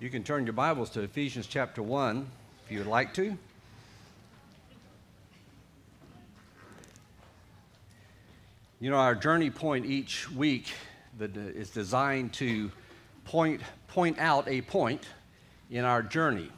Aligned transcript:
You 0.00 0.08
can 0.08 0.24
turn 0.24 0.46
your 0.46 0.54
Bibles 0.54 0.88
to 0.90 1.02
Ephesians 1.02 1.46
chapter 1.46 1.82
1 1.82 2.26
if 2.64 2.72
you 2.72 2.78
would 2.78 2.86
like 2.86 3.12
to. 3.12 3.36
You 8.80 8.88
know, 8.88 8.96
our 8.96 9.14
journey 9.14 9.50
point 9.50 9.84
each 9.84 10.30
week 10.30 10.72
is 11.20 11.68
designed 11.68 12.32
to 12.34 12.72
point, 13.26 13.60
point 13.88 14.18
out 14.18 14.48
a 14.48 14.62
point 14.62 15.04
in 15.70 15.84
our 15.84 16.02
journey. 16.02 16.50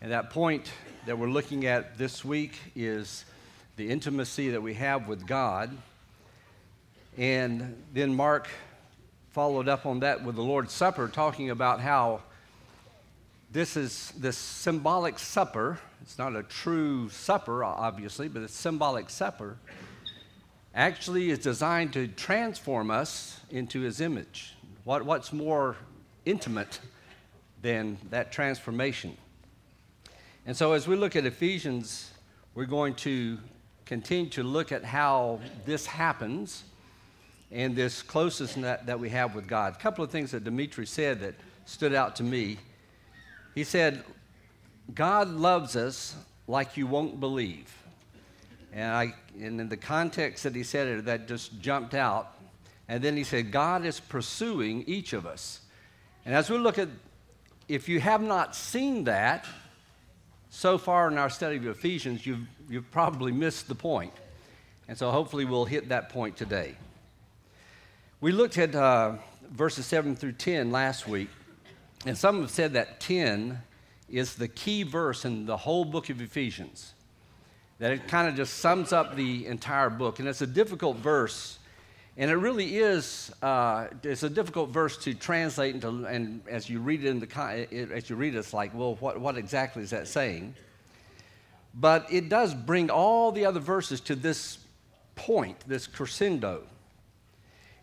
And 0.00 0.12
that 0.12 0.30
point 0.30 0.70
that 1.06 1.18
we're 1.18 1.26
looking 1.26 1.66
at 1.66 1.98
this 1.98 2.24
week 2.24 2.52
is 2.76 3.24
the 3.78 3.90
intimacy 3.90 4.50
that 4.50 4.62
we 4.62 4.74
have 4.74 5.08
with 5.08 5.26
God. 5.26 5.76
And 7.18 7.82
then 7.92 8.14
Mark 8.14 8.46
followed 9.32 9.68
up 9.68 9.86
on 9.86 9.98
that 10.00 10.22
with 10.22 10.36
the 10.36 10.42
Lord's 10.42 10.72
Supper, 10.72 11.08
talking 11.08 11.50
about 11.50 11.80
how 11.80 12.22
this 13.52 13.76
is 13.76 14.12
this 14.16 14.36
symbolic 14.36 15.18
supper. 15.18 15.78
It's 16.02 16.18
not 16.18 16.36
a 16.36 16.42
true 16.42 17.08
supper, 17.10 17.64
obviously, 17.64 18.28
but 18.28 18.42
it's 18.42 18.54
symbolic 18.54 19.10
supper. 19.10 19.56
Actually, 20.74 21.30
is 21.30 21.40
designed 21.40 21.92
to 21.94 22.06
transform 22.06 22.90
us 22.90 23.40
into 23.50 23.80
His 23.80 24.00
image. 24.00 24.54
What, 24.84 25.04
what's 25.04 25.32
more 25.32 25.76
intimate 26.24 26.78
than 27.60 27.98
that 28.10 28.30
transformation? 28.30 29.16
And 30.46 30.56
so, 30.56 30.72
as 30.72 30.86
we 30.86 30.94
look 30.94 31.16
at 31.16 31.26
Ephesians, 31.26 32.12
we're 32.54 32.66
going 32.66 32.94
to 32.96 33.36
continue 33.84 34.30
to 34.30 34.44
look 34.44 34.70
at 34.70 34.84
how 34.84 35.40
this 35.66 35.86
happens 35.86 36.62
and 37.50 37.74
this 37.74 38.00
closeness 38.00 38.54
that, 38.54 38.86
that 38.86 39.00
we 39.00 39.08
have 39.08 39.34
with 39.34 39.48
God. 39.48 39.74
A 39.74 39.78
couple 39.78 40.04
of 40.04 40.12
things 40.12 40.30
that 40.30 40.44
Dimitri 40.44 40.86
said 40.86 41.20
that 41.20 41.34
stood 41.64 41.94
out 41.94 42.14
to 42.16 42.22
me 42.22 42.58
he 43.54 43.64
said, 43.64 44.04
God 44.94 45.28
loves 45.28 45.76
us 45.76 46.16
like 46.46 46.76
you 46.76 46.86
won't 46.86 47.20
believe. 47.20 47.72
And, 48.72 48.92
I, 48.92 49.14
and 49.40 49.60
in 49.60 49.68
the 49.68 49.76
context 49.76 50.44
that 50.44 50.54
he 50.54 50.62
said 50.62 50.88
it, 50.88 51.04
that 51.06 51.26
just 51.26 51.60
jumped 51.60 51.94
out. 51.94 52.34
And 52.88 53.02
then 53.02 53.16
he 53.16 53.24
said, 53.24 53.52
God 53.52 53.84
is 53.84 54.00
pursuing 54.00 54.84
each 54.86 55.12
of 55.12 55.26
us. 55.26 55.60
And 56.24 56.34
as 56.34 56.50
we 56.50 56.58
look 56.58 56.78
at, 56.78 56.88
if 57.68 57.88
you 57.88 58.00
have 58.00 58.22
not 58.22 58.54
seen 58.54 59.04
that 59.04 59.46
so 60.50 60.76
far 60.76 61.08
in 61.08 61.18
our 61.18 61.30
study 61.30 61.56
of 61.56 61.66
Ephesians, 61.66 62.26
you've, 62.26 62.46
you've 62.68 62.90
probably 62.90 63.32
missed 63.32 63.68
the 63.68 63.74
point. 63.74 64.12
And 64.88 64.98
so 64.98 65.10
hopefully 65.10 65.44
we'll 65.44 65.64
hit 65.64 65.88
that 65.90 66.08
point 66.08 66.36
today. 66.36 66.74
We 68.20 68.32
looked 68.32 68.58
at 68.58 68.74
uh, 68.74 69.14
verses 69.50 69.86
7 69.86 70.16
through 70.16 70.32
10 70.32 70.72
last 70.72 71.06
week. 71.08 71.28
And 72.06 72.16
some 72.16 72.40
have 72.40 72.50
said 72.50 72.72
that 72.74 73.00
10 73.00 73.60
is 74.08 74.34
the 74.34 74.48
key 74.48 74.82
verse 74.82 75.24
in 75.24 75.46
the 75.46 75.56
whole 75.56 75.84
book 75.84 76.08
of 76.08 76.20
Ephesians, 76.20 76.94
that 77.78 77.92
it 77.92 78.08
kind 78.08 78.28
of 78.28 78.34
just 78.34 78.58
sums 78.58 78.92
up 78.92 79.16
the 79.16 79.46
entire 79.46 79.90
book. 79.90 80.18
And 80.18 80.28
it's 80.28 80.40
a 80.40 80.46
difficult 80.46 80.96
verse. 80.96 81.58
And 82.16 82.30
it 82.30 82.36
really 82.36 82.76
is, 82.78 83.32
uh, 83.42 83.88
it's 84.02 84.22
a 84.22 84.30
difficult 84.30 84.70
verse 84.70 84.96
to 85.04 85.14
translate 85.14 85.74
into, 85.74 86.04
and 86.06 86.42
as 86.48 86.68
you 86.68 86.80
read 86.80 87.04
it 87.04 87.08
in 87.08 87.20
the, 87.20 87.68
as 87.94 88.10
you 88.10 88.16
read 88.16 88.34
it, 88.34 88.38
it's 88.38 88.52
like, 88.52 88.74
well, 88.74 88.96
what, 88.96 89.20
what 89.20 89.36
exactly 89.36 89.82
is 89.82 89.90
that 89.90 90.08
saying? 90.08 90.54
But 91.74 92.12
it 92.12 92.28
does 92.28 92.52
bring 92.52 92.90
all 92.90 93.30
the 93.30 93.44
other 93.44 93.60
verses 93.60 94.00
to 94.02 94.16
this 94.16 94.58
point, 95.14 95.56
this 95.68 95.86
crescendo. 95.86 96.62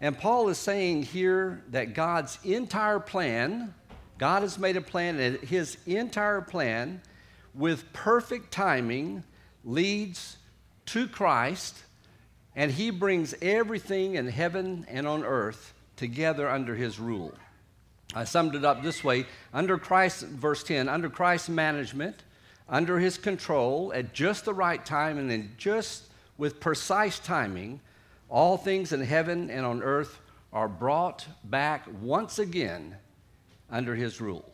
And 0.02 0.18
Paul 0.18 0.50
is 0.50 0.58
saying 0.58 1.04
here 1.04 1.64
that 1.70 1.94
God's 1.94 2.38
entire 2.44 3.00
plan 3.00 3.73
God 4.18 4.42
has 4.42 4.58
made 4.58 4.78
a 4.78 4.82
plan, 4.82 5.20
and 5.20 5.38
his 5.40 5.78
entire 5.86 6.42
plan, 6.42 7.02
with 7.54 7.92
perfect 7.94 8.52
timing, 8.52 9.23
leads 9.64 10.38
to 10.88 11.08
Christ, 11.08 11.83
and 12.55 12.72
he 12.72 12.89
brings 12.89 13.36
everything 13.42 14.16
in 14.16 14.28
heaven 14.28 14.86
and 14.89 15.08
on 15.08 15.23
earth 15.23 15.73
together 15.95 16.50
under 16.50 16.76
his 16.76 17.00
rule. 17.00 17.33
I 18.16 18.23
summed 18.23 18.55
it 18.55 18.66
up 18.66 18.82
this 18.82 19.04
way 19.04 19.26
under 19.54 19.78
Christ, 19.78 20.23
verse 20.23 20.64
10, 20.64 20.88
under 20.89 21.10
Christ's 21.10 21.49
management, 21.49 22.23
under 22.70 22.99
his 22.99 23.17
control, 23.17 23.92
at 23.94 24.14
just 24.14 24.45
the 24.45 24.54
right 24.54 24.84
time, 24.84 25.17
and 25.17 25.30
then 25.30 25.52
just 25.58 26.04
with 26.38 26.60
precise 26.60 27.20
timing, 27.20 27.82
all 28.30 28.58
things 28.58 28.94
in 28.94 29.02
heaven 29.02 29.49
and 29.49 29.66
on 29.66 29.84
earth 29.84 30.20
are 30.54 30.67
brought 30.67 31.26
back 31.44 31.86
once 32.02 32.39
again 32.39 32.95
under 33.70 33.95
his 33.95 34.22
rule. 34.22 34.45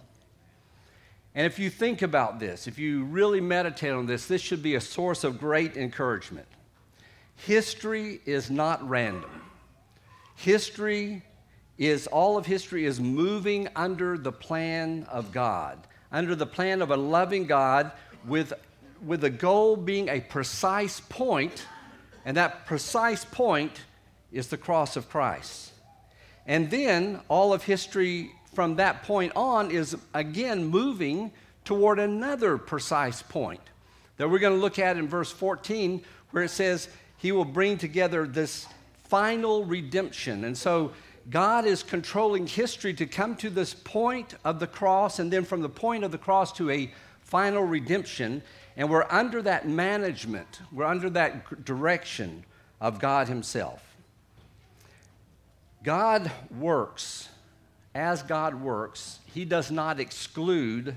And 1.36 1.48
if 1.48 1.58
you 1.58 1.70
think 1.70 2.02
about 2.02 2.40
this, 2.40 2.68
if 2.68 2.78
you 2.78 3.06
really 3.06 3.42
meditate 3.42 3.92
on 3.92 4.06
this, 4.06 4.28
this 4.28 4.42
should 4.42 4.62
be 4.62 4.76
a 4.76 4.82
source 4.82 5.24
of 5.24 5.40
great 5.40 5.76
encouragement. 5.78 6.48
History 7.36 8.22
is 8.26 8.52
not 8.52 8.88
random. 8.88 9.42
History 10.36 11.24
is, 11.78 12.06
all 12.08 12.38
of 12.38 12.46
history 12.46 12.86
is 12.86 13.00
moving 13.00 13.68
under 13.76 14.18
the 14.18 14.32
plan 14.32 15.08
of 15.10 15.32
God, 15.32 15.80
under 16.12 16.36
the 16.36 16.46
plan 16.46 16.82
of 16.82 16.92
a 16.92 16.98
loving 16.98 17.46
God 17.46 17.92
with, 18.28 18.54
with 19.04 19.22
the 19.22 19.30
goal 19.30 19.76
being 19.76 20.10
a 20.10 20.20
precise 20.22 21.00
point, 21.00 21.66
and 22.26 22.38
that 22.38 22.68
precise 22.68 23.26
point 23.26 23.82
is 24.32 24.48
the 24.48 24.58
cross 24.58 24.96
of 24.96 25.10
Christ. 25.10 25.72
And 26.46 26.70
then 26.70 27.22
all 27.28 27.54
of 27.54 27.64
history 27.64 28.34
from 28.54 28.76
that 28.76 29.04
point 29.04 29.32
on 29.36 29.72
is 29.72 29.96
again 30.14 30.66
moving 30.66 31.32
toward 31.66 32.00
another 32.00 32.58
precise 32.58 33.22
point 33.22 33.62
that 34.18 34.30
we're 34.30 34.40
going 34.40 34.54
to 34.54 34.62
look 34.62 34.80
at 34.80 34.98
in 34.98 35.08
verse 35.08 35.32
14, 35.32 36.04
where 36.32 36.44
it 36.44 36.50
says, 36.50 36.88
He 37.18 37.32
will 37.32 37.46
bring 37.46 37.78
together 37.78 38.28
this 38.28 38.68
final 39.06 39.66
redemption. 39.66 40.44
And 40.44 40.58
so 40.58 40.92
God 41.30 41.66
is 41.66 41.84
controlling 41.84 42.48
history 42.48 42.94
to 42.96 43.06
come 43.06 43.36
to 43.38 43.50
this 43.50 43.74
point 43.74 44.36
of 44.44 44.60
the 44.60 44.68
cross, 44.68 45.20
and 45.20 45.32
then 45.32 45.46
from 45.46 45.62
the 45.62 45.70
point 45.70 46.04
of 46.04 46.12
the 46.12 46.18
cross 46.18 46.52
to 46.54 46.70
a 46.70 46.92
final 47.22 47.64
redemption. 47.64 48.44
And 48.76 48.90
we're 48.90 49.08
under 49.10 49.42
that 49.44 49.68
management, 49.68 50.62
we're 50.72 50.86
under 50.86 51.10
that 51.12 51.66
direction 51.66 52.44
of 52.82 53.00
God 53.00 53.28
Himself. 53.28 53.82
God 55.84 56.32
works 56.58 57.30
as 57.96 58.24
God 58.24 58.56
works, 58.56 59.20
He 59.34 59.46
does 59.46 59.72
not 59.72 60.00
exclude 60.00 60.96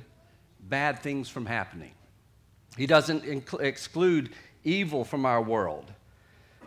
bad 0.61 1.01
things 1.01 1.29
from 1.29 1.47
happening. 1.47 1.93
He 2.77 2.87
doesn't 2.87 3.25
inc- 3.25 3.61
exclude 3.61 4.31
evil 4.65 5.05
from 5.05 5.25
our 5.25 5.43
world. 5.43 5.93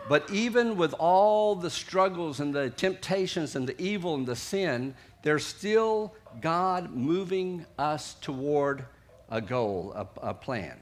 But 0.08 0.30
even 0.32 0.78
with 0.78 0.94
all 0.94 1.56
the 1.56 1.70
struggles 1.70 2.40
and 2.40 2.54
the 2.54 2.70
temptations 2.72 3.56
and 3.56 3.68
the 3.68 3.80
evil 3.80 4.16
and 4.16 4.26
the 4.26 4.36
sin, 4.36 4.96
there's 5.22 5.46
still 5.46 6.16
God 6.42 6.92
moving 6.92 7.66
us 7.78 8.16
toward 8.22 8.86
a 9.30 9.42
goal, 9.42 9.94
a, 9.96 10.30
a 10.30 10.34
plan. 10.34 10.80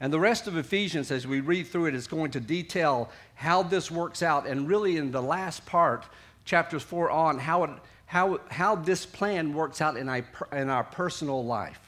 And 0.00 0.12
the 0.12 0.20
rest 0.20 0.46
of 0.46 0.56
Ephesians, 0.56 1.10
as 1.10 1.26
we 1.26 1.40
read 1.40 1.66
through 1.66 1.86
it, 1.86 1.94
is 1.94 2.06
going 2.06 2.30
to 2.30 2.40
detail 2.40 3.10
how 3.34 3.64
this 3.64 3.90
works 3.90 4.22
out. 4.22 4.46
And 4.46 4.68
really, 4.68 4.96
in 4.96 5.10
the 5.10 5.20
last 5.20 5.66
part, 5.66 6.06
chapters 6.44 6.82
four 6.82 7.10
on, 7.10 7.38
how 7.38 7.64
it 7.64 7.70
how, 8.08 8.40
how 8.48 8.74
this 8.74 9.04
plan 9.04 9.52
works 9.52 9.82
out 9.82 9.98
in 9.98 10.08
our, 10.08 10.24
in 10.52 10.70
our 10.70 10.82
personal 10.82 11.44
life, 11.44 11.78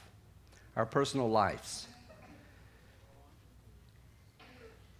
our 0.75 0.85
personal 0.85 1.27
lives. 1.27 1.87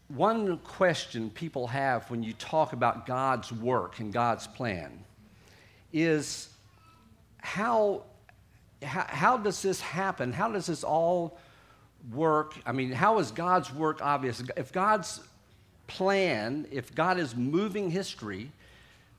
One 0.08 0.58
question 0.58 1.30
people 1.30 1.68
have 1.68 2.10
when 2.10 2.24
you 2.24 2.34
talk 2.34 2.74
about 2.74 3.06
God's 3.06 3.52
work 3.52 4.00
and 4.00 4.12
God's 4.12 4.48
plan 4.48 5.04
is 5.94 6.50
how, 7.38 8.02
how, 8.82 9.06
how 9.08 9.38
does 9.38 9.62
this 9.62 9.80
happen? 9.80 10.34
How 10.34 10.52
does 10.52 10.66
this 10.66 10.84
all 10.84 11.38
work? 12.12 12.56
I 12.66 12.72
mean, 12.72 12.92
how 12.92 13.20
is 13.20 13.30
God's 13.30 13.72
work 13.72 14.02
obvious? 14.02 14.42
If 14.58 14.72
God's 14.72 15.22
plan, 15.86 16.66
if 16.72 16.96
God 16.96 17.20
is 17.20 17.36
moving 17.36 17.92
history, 17.92 18.52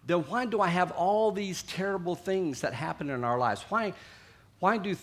then 0.06 0.19
why 0.19 0.46
do 0.46 0.60
I 0.60 0.69
have 0.69 0.90
all 0.93 1.31
these 1.31 1.62
terrible 1.62 2.14
things 2.14 2.62
that 2.62 2.75
happen 2.75 3.10
in 3.10 3.25
our 3.25 3.38
lives? 3.38 3.64
Why, 3.69 3.94
why, 4.58 4.78
do, 4.78 4.96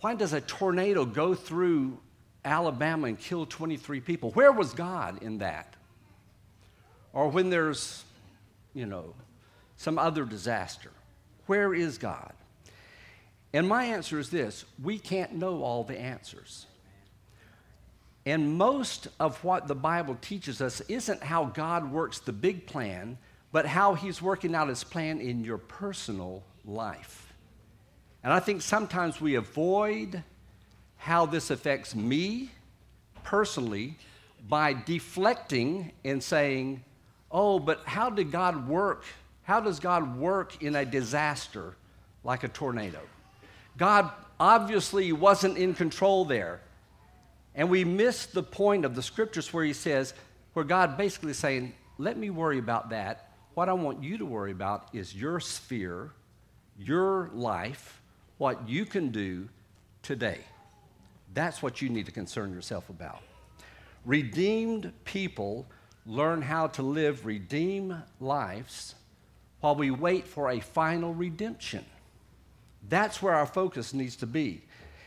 why 0.00 0.14
does 0.14 0.32
a 0.32 0.40
tornado 0.40 1.04
go 1.04 1.34
through 1.34 1.98
Alabama 2.44 3.06
and 3.06 3.18
kill 3.18 3.46
23 3.46 4.00
people? 4.00 4.30
Where 4.32 4.52
was 4.52 4.72
God 4.72 5.22
in 5.22 5.38
that? 5.38 5.74
Or 7.12 7.28
when 7.28 7.50
there's, 7.50 8.04
you 8.74 8.86
know, 8.86 9.14
some 9.76 9.98
other 9.98 10.24
disaster, 10.24 10.90
where 11.46 11.74
is 11.74 11.98
God? 11.98 12.32
And 13.52 13.68
my 13.68 13.84
answer 13.84 14.18
is 14.18 14.30
this 14.30 14.64
we 14.82 14.98
can't 14.98 15.34
know 15.34 15.62
all 15.62 15.84
the 15.84 15.98
answers. 15.98 16.66
And 18.24 18.56
most 18.56 19.08
of 19.18 19.42
what 19.42 19.66
the 19.66 19.74
Bible 19.74 20.16
teaches 20.20 20.62
us 20.62 20.80
isn't 20.82 21.22
how 21.22 21.46
God 21.46 21.90
works 21.90 22.20
the 22.20 22.32
big 22.32 22.66
plan 22.66 23.18
but 23.52 23.66
how 23.66 23.94
He's 23.94 24.20
working 24.20 24.54
out 24.54 24.68
His 24.68 24.82
plan 24.82 25.20
in 25.20 25.44
your 25.44 25.58
personal 25.58 26.42
life. 26.64 27.32
And 28.24 28.32
I 28.32 28.40
think 28.40 28.62
sometimes 28.62 29.20
we 29.20 29.34
avoid 29.34 30.22
how 30.96 31.26
this 31.26 31.50
affects 31.50 31.94
me 31.94 32.50
personally 33.24 33.96
by 34.48 34.72
deflecting 34.72 35.92
and 36.04 36.22
saying, 36.22 36.84
oh, 37.30 37.58
but 37.58 37.82
how 37.84 38.10
did 38.10 38.30
God 38.30 38.68
work? 38.68 39.04
How 39.42 39.60
does 39.60 39.80
God 39.80 40.16
work 40.16 40.62
in 40.62 40.76
a 40.76 40.84
disaster 40.84 41.74
like 42.22 42.44
a 42.44 42.48
tornado? 42.48 43.00
God 43.76 44.10
obviously 44.38 45.12
wasn't 45.12 45.58
in 45.58 45.74
control 45.74 46.24
there. 46.24 46.60
And 47.54 47.68
we 47.68 47.84
miss 47.84 48.26
the 48.26 48.42
point 48.42 48.84
of 48.84 48.94
the 48.94 49.02
scriptures 49.02 49.52
where 49.52 49.64
he 49.64 49.72
says, 49.72 50.14
where 50.52 50.64
God 50.64 50.96
basically 50.96 51.32
saying, 51.32 51.74
let 51.98 52.16
me 52.16 52.30
worry 52.30 52.58
about 52.58 52.90
that. 52.90 53.31
What 53.54 53.68
I 53.68 53.74
want 53.74 54.02
you 54.02 54.18
to 54.18 54.24
worry 54.24 54.50
about 54.50 54.88
is 54.92 55.14
your 55.14 55.38
sphere, 55.38 56.10
your 56.78 57.30
life, 57.34 58.00
what 58.38 58.68
you 58.68 58.86
can 58.86 59.10
do 59.10 59.48
today. 60.02 60.38
That's 61.34 61.62
what 61.62 61.82
you 61.82 61.88
need 61.88 62.06
to 62.06 62.12
concern 62.12 62.52
yourself 62.52 62.88
about. 62.88 63.20
Redeemed 64.04 64.92
people 65.04 65.66
learn 66.06 66.42
how 66.42 66.66
to 66.68 66.82
live 66.82 67.26
redeemed 67.26 67.94
lives 68.20 68.94
while 69.60 69.76
we 69.76 69.90
wait 69.90 70.26
for 70.26 70.50
a 70.50 70.60
final 70.60 71.14
redemption. 71.14 71.84
That's 72.88 73.22
where 73.22 73.34
our 73.34 73.46
focus 73.46 73.94
needs 73.94 74.16
to 74.16 74.26
be. 74.26 74.62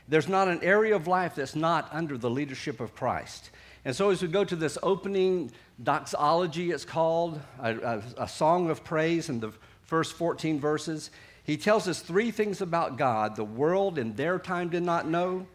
There's 0.08 0.30
not 0.30 0.48
an 0.48 0.64
area 0.64 0.96
of 0.96 1.08
life 1.08 1.36
that's 1.36 1.56
not 1.56 1.90
under 1.92 2.18
the 2.18 2.30
leadership 2.30 2.80
of 2.80 2.96
Christ. 2.96 3.50
And 3.86 3.96
so, 3.96 4.10
as 4.10 4.24
we 4.24 4.28
go 4.28 4.44
to 4.44 4.56
this 4.56 4.80
opening 4.82 5.52
doxology, 5.82 6.72
it's 6.72 6.84
called 6.84 7.40
a, 7.62 7.76
a, 7.76 8.04
a, 8.24 8.28
song 8.28 8.72
of 8.72 8.84
praise 8.84 9.30
in 9.30 9.40
the 9.40 9.52
first 9.84 10.14
14 10.14 10.60
verses, 10.60 11.12
he 11.44 11.56
tells 11.56 11.88
us 11.88 12.00
three 12.00 12.32
things 12.32 12.62
about 12.62 12.98
God 12.98 13.36
the 13.36 13.44
world 13.44 14.00
in 14.00 14.16
their 14.16 14.40
time 14.40 14.70
did 14.70 14.82
not 14.82 15.08
know, 15.08 15.46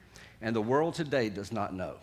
and 0.41 0.55
the 0.55 0.61
world 0.61 0.95
today 0.95 1.29
does 1.29 1.51
not 1.51 1.75
know. 1.75 1.97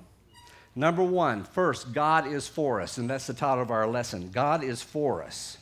Number 0.75 1.01
one, 1.01 1.45
first, 1.45 1.93
God 1.93 2.27
is 2.27 2.47
for 2.47 2.81
us, 2.81 2.97
and 2.97 3.09
that's 3.09 3.27
the 3.27 3.33
title 3.33 3.63
of 3.63 3.71
our 3.71 3.87
lesson. 3.87 4.29
God 4.29 4.63
is 4.63 4.81
for 4.81 5.23
us. 5.23 5.57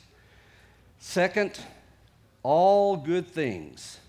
Second, 0.98 1.60
all 2.42 2.96
good 2.96 3.28
things, 3.28 4.00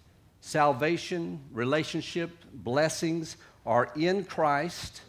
salvation, 0.42 1.40
relationship, 1.54 2.32
blessings 2.52 3.38
are 3.66 3.92
in 3.96 4.24
Christ. 4.24 5.02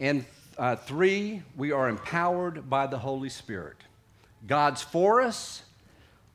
And 0.00 0.24
uh, 0.58 0.76
three, 0.76 1.42
we 1.56 1.72
are 1.72 1.88
empowered 1.88 2.68
by 2.68 2.86
the 2.86 2.98
Holy 2.98 3.28
Spirit. 3.28 3.76
God's 4.46 4.82
for 4.82 5.20
us, 5.20 5.62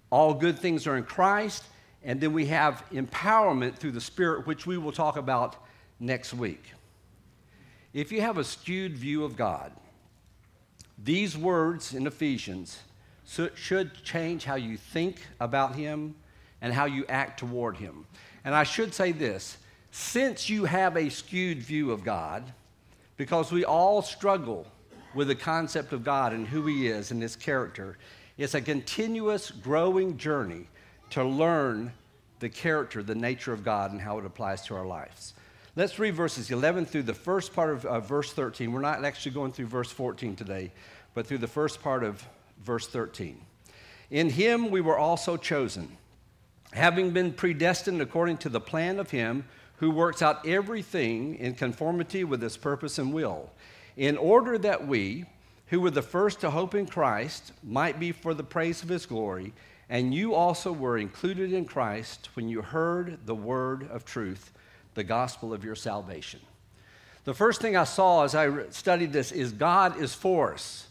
all 0.10 0.34
good 0.34 0.60
things 0.60 0.88
are 0.88 0.98
in 0.98 1.04
Christ, 1.04 1.64
and 2.04 2.20
then 2.20 2.34
we 2.34 2.48
have 2.48 2.84
empowerment 2.92 3.76
through 3.76 3.92
the 3.92 4.02
Spirit, 4.02 4.48
which 4.48 4.66
we 4.66 4.78
will 4.78 4.92
talk 4.92 5.18
about 5.18 5.56
next 6.00 6.34
week. 6.34 6.64
If 7.94 8.12
you 8.12 8.22
have 8.22 8.38
a 8.38 8.44
skewed 8.44 8.98
view 8.98 9.24
of 9.24 9.36
God, 9.36 9.72
these 11.04 11.38
words 11.38 11.94
in 11.94 12.08
Ephesians 12.08 12.80
should 13.56 13.94
change 14.04 14.44
how 14.44 14.56
you 14.56 14.78
think 14.78 15.22
about 15.40 15.76
Him 15.76 16.16
and 16.62 16.74
how 16.74 16.86
you 16.86 17.06
act 17.08 17.40
toward 17.40 17.78
Him. 17.78 18.06
And 18.44 18.56
I 18.56 18.64
should 18.64 18.94
say 18.94 19.12
this 19.12 19.58
since 19.92 20.50
you 20.50 20.66
have 20.66 20.98
a 20.98 21.10
skewed 21.10 21.60
view 21.60 21.92
of 21.92 22.04
God, 22.04 22.54
because 23.20 23.52
we 23.52 23.66
all 23.66 24.02
struggle 24.02 24.66
with 25.14 25.28
the 25.28 25.36
concept 25.36 25.92
of 25.92 26.06
God 26.06 26.32
and 26.32 26.48
who 26.48 26.66
He 26.68 26.88
is 26.88 27.12
and 27.12 27.22
His 27.22 27.36
character, 27.36 27.98
it's 28.38 28.54
a 28.54 28.62
continuous 28.62 29.52
growing 29.52 30.16
journey 30.16 30.70
to 31.10 31.26
learn 31.26 31.92
the 32.40 32.48
character, 32.48 33.04
the 33.04 33.14
nature 33.14 33.52
of 33.52 33.62
God, 33.62 33.92
and 33.92 34.00
how 34.00 34.18
it 34.20 34.26
applies 34.26 34.62
to 34.68 34.76
our 34.76 34.86
lives. 34.86 35.34
Let's 35.76 36.00
read 36.00 36.16
verses 36.16 36.50
11 36.50 36.86
through 36.86 37.04
the 37.04 37.14
first 37.14 37.54
part 37.54 37.72
of 37.72 37.86
uh, 37.86 38.00
verse 38.00 38.32
13. 38.32 38.72
We're 38.72 38.80
not 38.80 39.04
actually 39.04 39.34
going 39.34 39.52
through 39.52 39.68
verse 39.68 39.92
14 39.92 40.38
today, 40.38 40.72
but 41.14 41.28
through 41.28 41.40
the 41.40 41.48
first 41.48 41.84
part 41.84 42.06
of 42.06 42.26
verse 42.64 42.88
13. 42.88 43.38
In 44.12 44.30
him 44.30 44.72
we 44.72 44.80
were 44.80 44.98
also 44.98 45.36
chosen, 45.36 45.98
having 46.72 47.12
been 47.12 47.34
predestined 47.34 48.02
according 48.02 48.38
to 48.38 48.50
the 48.50 48.62
plan 48.62 48.98
of 48.98 49.12
him 49.12 49.44
who 49.80 49.90
works 49.90 50.22
out 50.22 50.46
everything 50.46 51.36
in 51.36 51.56
conformity 51.56 52.24
with 52.24 52.42
his 52.42 52.58
purpose 52.58 52.98
and 53.00 53.14
will, 53.14 53.50
in 53.96 54.18
order 54.18 54.58
that 54.58 54.88
we, 54.88 55.26
who 55.68 55.80
were 55.80 55.92
the 55.92 56.02
first 56.02 56.42
to 56.42 56.50
hope 56.50 56.76
in 56.76 56.86
Christ, 56.86 57.54
might 57.64 58.00
be 58.00 58.12
for 58.12 58.34
the 58.34 58.44
praise 58.44 58.84
of 58.84 58.90
his 58.90 59.06
glory. 59.06 59.54
And 59.90 60.14
you 60.14 60.36
also 60.36 60.72
were 60.72 60.98
included 60.98 61.54
in 61.54 61.66
Christ 61.66 62.30
when 62.36 62.50
you 62.50 62.62
heard 62.62 63.26
the 63.26 63.36
word 63.36 63.90
of 63.90 64.06
truth, 64.06 64.52
the 64.96 65.04
gospel 65.04 65.54
of 65.54 65.64
your 65.64 65.76
salvation. 65.76 66.42
The 67.24 67.34
first 67.34 67.62
thing 67.62 67.78
I 67.78 67.86
saw 67.86 68.24
as 68.24 68.36
I 68.36 68.70
studied 68.70 69.14
this 69.14 69.32
is 69.32 69.52
God 69.52 70.00
is 70.02 70.14
for 70.14 70.54
us. 70.54 70.88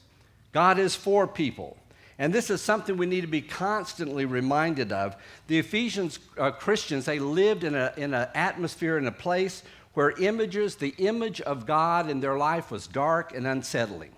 God 0.52 0.78
is 0.78 0.94
for 0.94 1.26
people. 1.26 1.76
And 2.18 2.32
this 2.32 2.50
is 2.50 2.60
something 2.60 2.96
we 2.96 3.06
need 3.06 3.20
to 3.20 3.28
be 3.28 3.40
constantly 3.40 4.24
reminded 4.24 4.90
of. 4.90 5.16
The 5.46 5.58
Ephesians 5.58 6.18
uh, 6.36 6.50
Christians, 6.50 7.04
they 7.04 7.20
lived 7.20 7.62
in, 7.62 7.76
a, 7.76 7.92
in 7.96 8.12
an 8.12 8.28
atmosphere, 8.34 8.98
in 8.98 9.06
a 9.06 9.12
place 9.12 9.62
where 9.94 10.10
images, 10.10 10.74
the 10.76 10.94
image 10.98 11.40
of 11.40 11.64
God 11.64 12.10
in 12.10 12.20
their 12.20 12.36
life 12.36 12.72
was 12.72 12.88
dark 12.88 13.34
and 13.34 13.46
unsettling. 13.46 14.10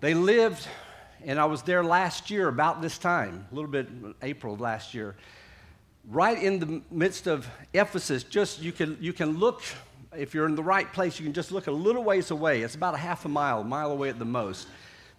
They 0.00 0.12
lived, 0.12 0.68
and 1.24 1.40
I 1.40 1.46
was 1.46 1.62
there 1.62 1.82
last 1.82 2.30
year 2.30 2.48
about 2.48 2.82
this 2.82 2.98
time, 2.98 3.46
a 3.50 3.54
little 3.54 3.70
bit 3.70 3.88
April 4.22 4.54
of 4.54 4.60
last 4.60 4.92
year, 4.92 5.16
right 6.10 6.40
in 6.40 6.58
the 6.58 6.82
midst 6.90 7.26
of 7.26 7.48
Ephesus. 7.72 8.22
Just 8.22 8.60
you 8.60 8.70
can, 8.70 8.98
you 9.00 9.14
can 9.14 9.38
look, 9.38 9.62
if 10.14 10.34
you're 10.34 10.46
in 10.46 10.54
the 10.54 10.62
right 10.62 10.90
place, 10.92 11.18
you 11.18 11.24
can 11.24 11.32
just 11.32 11.52
look 11.52 11.68
a 11.68 11.72
little 11.72 12.04
ways 12.04 12.30
away. 12.30 12.62
It's 12.62 12.74
about 12.74 12.94
a 12.94 12.98
half 12.98 13.24
a 13.24 13.28
mile, 13.28 13.62
a 13.62 13.64
mile 13.64 13.90
away 13.90 14.10
at 14.10 14.18
the 14.18 14.26
most 14.26 14.68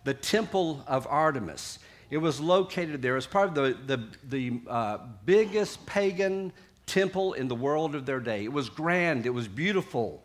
the 0.04 0.14
temple 0.14 0.84
of 0.88 1.08
Artemis. 1.08 1.80
It 2.10 2.18
was 2.18 2.40
located 2.40 3.02
there. 3.02 3.14
It 3.14 3.16
was 3.16 3.28
probably 3.28 3.74
the, 3.74 3.98
the, 3.98 4.50
the 4.50 4.62
uh, 4.70 4.98
biggest 5.26 5.86
pagan 5.86 6.52
temple 6.86 7.34
in 7.34 7.48
the 7.48 7.56
world 7.56 7.94
of 7.96 8.06
their 8.06 8.20
day. 8.20 8.44
It 8.44 8.52
was 8.52 8.70
grand, 8.70 9.26
it 9.26 9.30
was 9.30 9.48
beautiful. 9.48 10.24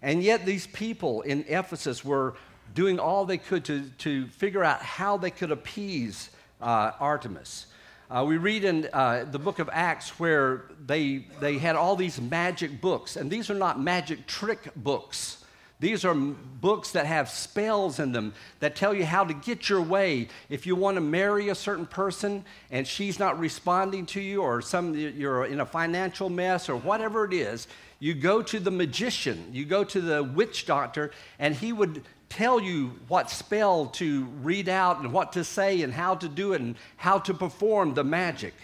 And 0.00 0.22
yet, 0.22 0.44
these 0.44 0.66
people 0.66 1.20
in 1.22 1.44
Ephesus 1.46 2.04
were 2.04 2.34
doing 2.74 2.98
all 2.98 3.24
they 3.24 3.38
could 3.38 3.64
to, 3.66 3.88
to 3.98 4.26
figure 4.28 4.64
out 4.64 4.82
how 4.82 5.16
they 5.16 5.30
could 5.30 5.52
appease 5.52 6.30
uh, 6.60 6.92
Artemis. 6.98 7.66
Uh, 8.10 8.24
we 8.24 8.36
read 8.36 8.64
in 8.64 8.88
uh, 8.92 9.24
the 9.30 9.38
book 9.38 9.58
of 9.58 9.70
Acts 9.72 10.18
where 10.18 10.64
they, 10.84 11.26
they 11.40 11.58
had 11.58 11.76
all 11.76 11.96
these 11.96 12.20
magic 12.20 12.80
books, 12.80 13.16
and 13.16 13.30
these 13.30 13.48
are 13.48 13.54
not 13.54 13.80
magic 13.80 14.26
trick 14.26 14.70
books. 14.76 15.41
These 15.82 16.04
are 16.04 16.14
books 16.14 16.92
that 16.92 17.06
have 17.06 17.28
spells 17.28 17.98
in 17.98 18.12
them 18.12 18.34
that 18.60 18.76
tell 18.76 18.94
you 18.94 19.04
how 19.04 19.24
to 19.24 19.34
get 19.34 19.68
your 19.68 19.82
way. 19.82 20.28
If 20.48 20.64
you 20.64 20.76
want 20.76 20.94
to 20.94 21.00
marry 21.00 21.48
a 21.48 21.56
certain 21.56 21.86
person 21.86 22.44
and 22.70 22.86
she's 22.86 23.18
not 23.18 23.36
responding 23.40 24.06
to 24.06 24.20
you, 24.20 24.42
or 24.42 24.62
some, 24.62 24.94
you're 24.94 25.44
in 25.44 25.58
a 25.58 25.66
financial 25.66 26.30
mess, 26.30 26.68
or 26.68 26.76
whatever 26.76 27.24
it 27.24 27.32
is, 27.32 27.66
you 27.98 28.14
go 28.14 28.42
to 28.42 28.60
the 28.60 28.70
magician, 28.70 29.48
you 29.50 29.64
go 29.64 29.82
to 29.82 30.00
the 30.00 30.22
witch 30.22 30.66
doctor, 30.66 31.10
and 31.40 31.56
he 31.56 31.72
would 31.72 32.04
tell 32.28 32.60
you 32.60 32.92
what 33.08 33.28
spell 33.28 33.86
to 33.86 34.26
read 34.40 34.68
out 34.68 35.00
and 35.00 35.12
what 35.12 35.32
to 35.32 35.42
say 35.42 35.82
and 35.82 35.92
how 35.92 36.14
to 36.14 36.28
do 36.28 36.52
it 36.52 36.60
and 36.60 36.76
how 36.96 37.18
to 37.18 37.34
perform 37.34 37.94
the 37.94 38.04
magic. 38.04 38.54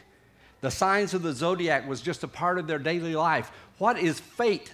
The 0.60 0.70
signs 0.70 1.14
of 1.14 1.22
the 1.22 1.32
zodiac 1.32 1.88
was 1.88 2.00
just 2.00 2.22
a 2.22 2.28
part 2.28 2.60
of 2.60 2.68
their 2.68 2.78
daily 2.78 3.16
life. 3.16 3.50
What 3.78 3.98
is 3.98 4.20
fate 4.20 4.72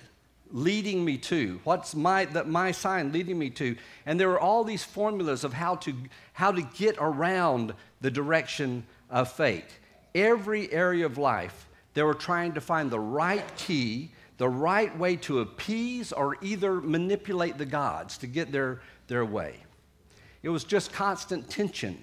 leading 0.50 1.04
me 1.04 1.18
to? 1.18 1.60
What's 1.64 1.94
my, 1.94 2.24
the, 2.26 2.44
my 2.44 2.70
sign 2.70 3.12
leading 3.12 3.38
me 3.38 3.50
to? 3.50 3.76
And 4.06 4.18
there 4.18 4.30
are 4.30 4.40
all 4.40 4.64
these 4.64 4.84
formulas 4.84 5.44
of 5.44 5.52
how 5.52 5.76
to, 5.76 5.94
how 6.32 6.52
to 6.52 6.62
get 6.62 6.96
around 6.98 7.74
the 8.00 8.10
direction 8.10 8.84
of 9.10 9.32
fate. 9.32 9.78
Every 10.14 10.72
area 10.72 11.06
of 11.06 11.18
life, 11.18 11.68
they 11.94 12.02
were 12.02 12.14
trying 12.14 12.52
to 12.54 12.60
find 12.60 12.90
the 12.90 13.00
right 13.00 13.44
key, 13.56 14.10
the 14.38 14.48
right 14.48 14.96
way 14.98 15.16
to 15.16 15.40
appease 15.40 16.12
or 16.12 16.36
either 16.40 16.80
manipulate 16.80 17.58
the 17.58 17.66
gods 17.66 18.18
to 18.18 18.26
get 18.26 18.52
their, 18.52 18.80
their 19.06 19.24
way. 19.24 19.56
It 20.42 20.50
was 20.50 20.64
just 20.64 20.92
constant 20.92 21.48
tension 21.48 21.98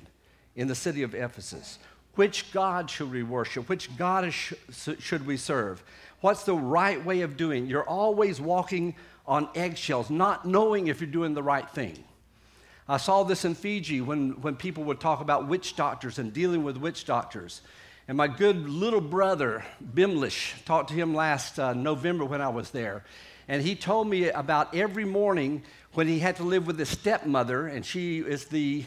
in 0.56 0.68
the 0.68 0.76
city 0.76 1.04
of 1.04 1.14
Ephesus. 1.14 1.78
Which 2.16 2.52
God 2.52 2.90
should 2.90 3.12
we 3.12 3.24
worship? 3.24 3.70
Which 3.70 3.96
God 3.98 4.34
should 4.34 5.26
we 5.26 5.38
serve? 5.38 5.84
What's 6.22 6.44
the 6.44 6.56
right 6.56 7.04
way 7.04 7.22
of 7.22 7.36
doing? 7.36 7.66
You're 7.66 7.88
always 7.88 8.40
walking 8.40 8.96
on 9.28 9.50
eggshells, 9.56 10.10
not 10.10 10.46
knowing 10.46 10.88
if 10.88 11.02
you're 11.02 11.10
doing 11.10 11.34
the 11.34 11.44
right 11.44 11.70
thing. 11.70 12.04
I 12.88 12.98
saw 12.98 13.24
this 13.24 13.46
in 13.46 13.56
Fiji 13.56 14.02
when, 14.02 14.42
when 14.42 14.56
people 14.56 14.84
would 14.86 15.00
talk 15.00 15.22
about 15.22 15.48
witch 15.48 15.76
doctors 15.76 16.20
and 16.20 16.34
dealing 16.34 16.64
with 16.64 16.78
witch 16.78 17.06
doctors. 17.06 17.62
And 18.08 18.18
my 18.18 18.28
good 18.28 18.68
little 18.68 19.02
brother, 19.02 19.64
Bimlish, 19.94 20.56
talked 20.66 20.90
to 20.90 20.96
him 20.96 21.16
last 21.16 21.60
uh, 21.60 21.74
November 21.74 22.26
when 22.26 22.42
I 22.42 22.50
was 22.50 22.72
there. 22.72 23.04
And 23.48 23.62
he 23.62 23.76
told 23.76 24.08
me 24.08 24.30
about 24.30 24.76
every 24.76 25.06
morning 25.06 25.64
when 25.94 26.08
he 26.08 26.20
had 26.20 26.36
to 26.38 26.44
live 26.44 26.68
with 26.68 26.78
his 26.78 26.90
stepmother, 26.90 27.68
and 27.68 27.86
she 27.86 28.20
is 28.20 28.46
the, 28.46 28.86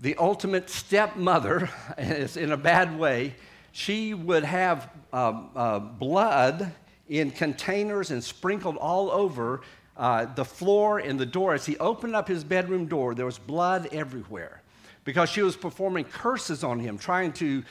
the 0.00 0.16
ultimate 0.16 0.70
stepmother 0.70 1.70
in 1.98 2.52
a 2.52 2.56
bad 2.56 2.98
way. 2.98 3.34
She 3.72 4.14
would 4.14 4.44
have 4.44 4.90
uh, 5.12 5.44
uh, 5.56 5.78
blood 5.78 6.72
in 7.08 7.30
containers 7.30 8.10
and 8.10 8.22
sprinkled 8.22 8.76
all 8.76 9.10
over 9.10 9.62
uh, 9.96 10.26
the 10.34 10.44
floor 10.44 10.98
and 10.98 11.18
the 11.18 11.26
door. 11.26 11.54
As 11.54 11.66
he 11.66 11.76
opened 11.78 12.14
up 12.14 12.28
his 12.28 12.44
bedroom 12.44 12.86
door, 12.86 13.14
there 13.14 13.26
was 13.26 13.38
blood 13.38 13.88
everywhere 13.92 14.62
because 15.04 15.28
she 15.28 15.42
was 15.42 15.56
performing 15.56 16.04
curses 16.04 16.62
on 16.62 16.78
him, 16.78 16.96
trying 16.98 17.32
to 17.32 17.62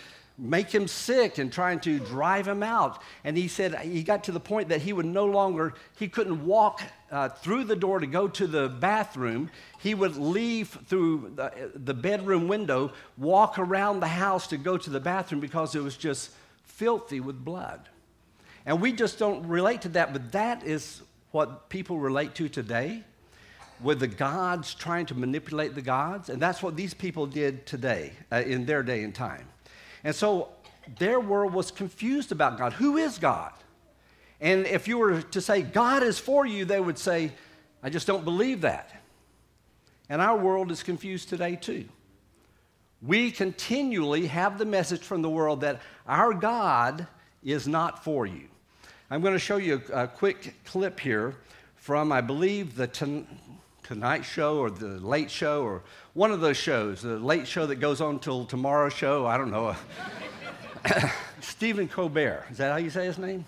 make 0.42 0.72
him 0.72 0.88
sick 0.88 1.38
and 1.38 1.54
trying 1.54 1.80
to 1.82 2.00
drive 2.00 2.48
him 2.48 2.64
out. 2.64 3.02
And 3.24 3.38
he 3.38 3.48
said 3.48 3.76
he 3.80 4.02
got 4.02 4.24
to 4.26 4.32
the 4.32 4.40
point 4.40 4.70
that 4.70 4.82
he 4.82 4.92
would 4.92 5.06
no 5.06 5.26
longer, 5.26 5.76
he 5.98 6.08
couldn't 6.08 6.44
walk 6.46 6.82
uh, 7.12 7.30
through 7.30 7.66
the 7.66 7.76
door 7.76 8.00
to 8.00 8.08
go 8.08 8.28
to 8.28 8.48
the 8.48 8.68
bathroom. 8.68 9.52
He 9.80 9.94
would 9.94 10.18
leave 10.18 10.70
through 10.88 11.34
the, 11.36 11.72
the 11.76 11.94
bedroom 11.94 12.48
window, 12.48 12.92
walk 13.18 13.60
around 13.60 14.00
the 14.00 14.08
house 14.08 14.48
to 14.48 14.58
go 14.58 14.78
to 14.78 14.90
the 14.90 15.00
bathroom 15.00 15.42
because 15.42 15.76
it 15.76 15.84
was 15.84 15.96
just 15.96 16.32
filthy 16.64 17.20
with 17.20 17.46
blood. 17.46 17.88
And 18.66 18.82
we 18.82 18.94
just 18.94 19.20
don't 19.20 19.46
relate 19.48 19.82
to 19.84 19.90
that, 19.90 20.12
but 20.12 20.32
that 20.32 20.64
is 20.64 21.02
what 21.32 21.70
people 21.70 22.00
relate 22.00 22.36
to 22.36 22.50
today 22.50 23.04
with 23.82 24.00
the 24.00 24.08
gods 24.08 24.74
trying 24.74 25.06
to 25.08 25.16
manipulate 25.16 25.76
the 25.76 25.82
gods. 25.82 26.30
And 26.30 26.42
that's 26.42 26.62
what 26.62 26.76
these 26.76 26.94
people 26.94 27.26
did 27.26 27.66
today 27.66 28.14
uh, 28.32 28.38
in 28.38 28.66
their 28.66 28.84
day 28.84 29.04
and 29.04 29.14
time. 29.14 29.48
And 30.04 30.16
so 30.16 30.50
their 30.98 31.20
world 31.20 31.54
was 31.54 31.72
confused 31.72 32.32
about 32.32 32.58
God. 32.58 32.74
Who 32.74 32.98
is 32.98 33.18
God? 33.18 33.54
And 34.40 34.66
if 34.66 34.88
you 34.88 34.98
were 34.98 35.22
to 35.22 35.42
say, 35.42 35.62
God 35.62 36.02
is 36.02 36.18
for 36.18 36.46
you, 36.46 36.66
they 36.66 36.80
would 36.80 36.98
say, 36.98 37.32
I 37.84 37.90
just 37.90 38.08
don't 38.08 38.24
believe 38.24 38.62
that. 38.62 38.92
And 40.10 40.22
our 40.22 40.38
world 40.38 40.72
is 40.72 40.84
confused 40.84 41.30
today, 41.30 41.56
too. 41.56 41.86
We 43.02 43.32
continually 43.32 44.28
have 44.28 44.58
the 44.58 44.66
message 44.66 45.02
from 45.02 45.22
the 45.22 45.30
world 45.30 45.62
that 45.62 45.82
our 46.08 46.34
God 46.34 47.08
is 47.44 47.68
not 47.68 48.04
for 48.04 48.26
you. 48.26 48.48
I'm 49.10 49.22
going 49.22 49.34
to 49.34 49.40
show 49.40 49.58
you 49.58 49.82
a, 49.94 50.08
quick 50.08 50.54
clip 50.66 51.00
here 51.00 51.36
from, 51.76 52.12
I 52.12 52.22
believe, 52.22 52.76
the 52.76 52.88
Tonight 53.92 54.24
Show 54.24 54.60
or 54.60 54.70
the 54.70 55.02
Late 55.06 55.30
Show 55.30 55.64
or 55.64 55.84
one 56.14 56.32
of 56.32 56.40
those 56.40 56.56
shows, 56.56 57.02
the 57.02 57.20
late 57.20 57.46
show 57.46 57.66
that 57.66 57.76
goes 57.76 58.00
on 58.00 58.20
till 58.20 58.46
tomorrow 58.46 58.88
show. 58.88 59.26
I 59.26 59.36
don't 59.36 59.52
know. 59.52 59.76
Stephen 61.42 61.90
Colbert. 61.90 62.46
Is 62.50 62.58
that 62.60 62.72
how 62.72 62.78
you 62.78 62.90
say 62.90 63.06
his 63.06 63.18
name? 63.18 63.44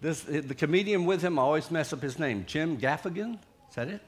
This, 0.00 0.22
the 0.22 0.54
comedian 0.54 1.04
with 1.04 1.20
him, 1.20 1.38
I 1.38 1.42
always 1.42 1.70
mess 1.70 1.92
up 1.92 2.00
his 2.00 2.18
name. 2.18 2.46
Jim 2.46 2.78
Gaffigan? 2.78 3.34
Is 3.68 3.74
that 3.74 3.88
it? 3.88 4.00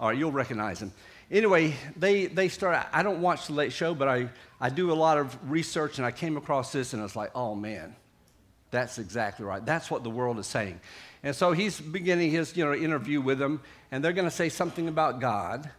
All 0.00 0.08
right, 0.08 0.16
you'll 0.16 0.32
recognize 0.32 0.80
him. 0.80 0.94
Anyway, 1.30 1.74
they, 1.94 2.24
they 2.24 2.48
start, 2.48 2.86
I 2.90 3.02
don't 3.02 3.20
watch 3.20 3.48
the 3.48 3.52
late 3.52 3.70
show, 3.70 3.94
but 3.94 4.08
I, 4.08 4.30
I 4.62 4.70
do 4.70 4.92
a 4.92 4.94
lot 4.94 5.18
of 5.18 5.36
research 5.50 5.98
and 5.98 6.06
I 6.06 6.10
came 6.10 6.38
across 6.38 6.72
this 6.72 6.94
and 6.94 7.02
I 7.02 7.04
was 7.04 7.16
like, 7.16 7.32
oh 7.34 7.54
man, 7.54 7.94
that's 8.70 8.98
exactly 8.98 9.44
right. 9.44 9.62
That's 9.64 9.90
what 9.90 10.04
the 10.04 10.10
world 10.10 10.38
is 10.38 10.46
saying. 10.46 10.80
And 11.24 11.34
so 11.34 11.52
he's 11.52 11.80
beginning 11.80 12.30
his 12.30 12.54
you 12.54 12.64
know, 12.66 12.74
interview 12.74 13.20
with 13.20 13.38
them, 13.38 13.62
and 13.90 14.04
they're 14.04 14.12
going 14.12 14.28
to 14.28 14.34
say 14.34 14.50
something 14.50 14.88
about 14.88 15.20
God. 15.20 15.70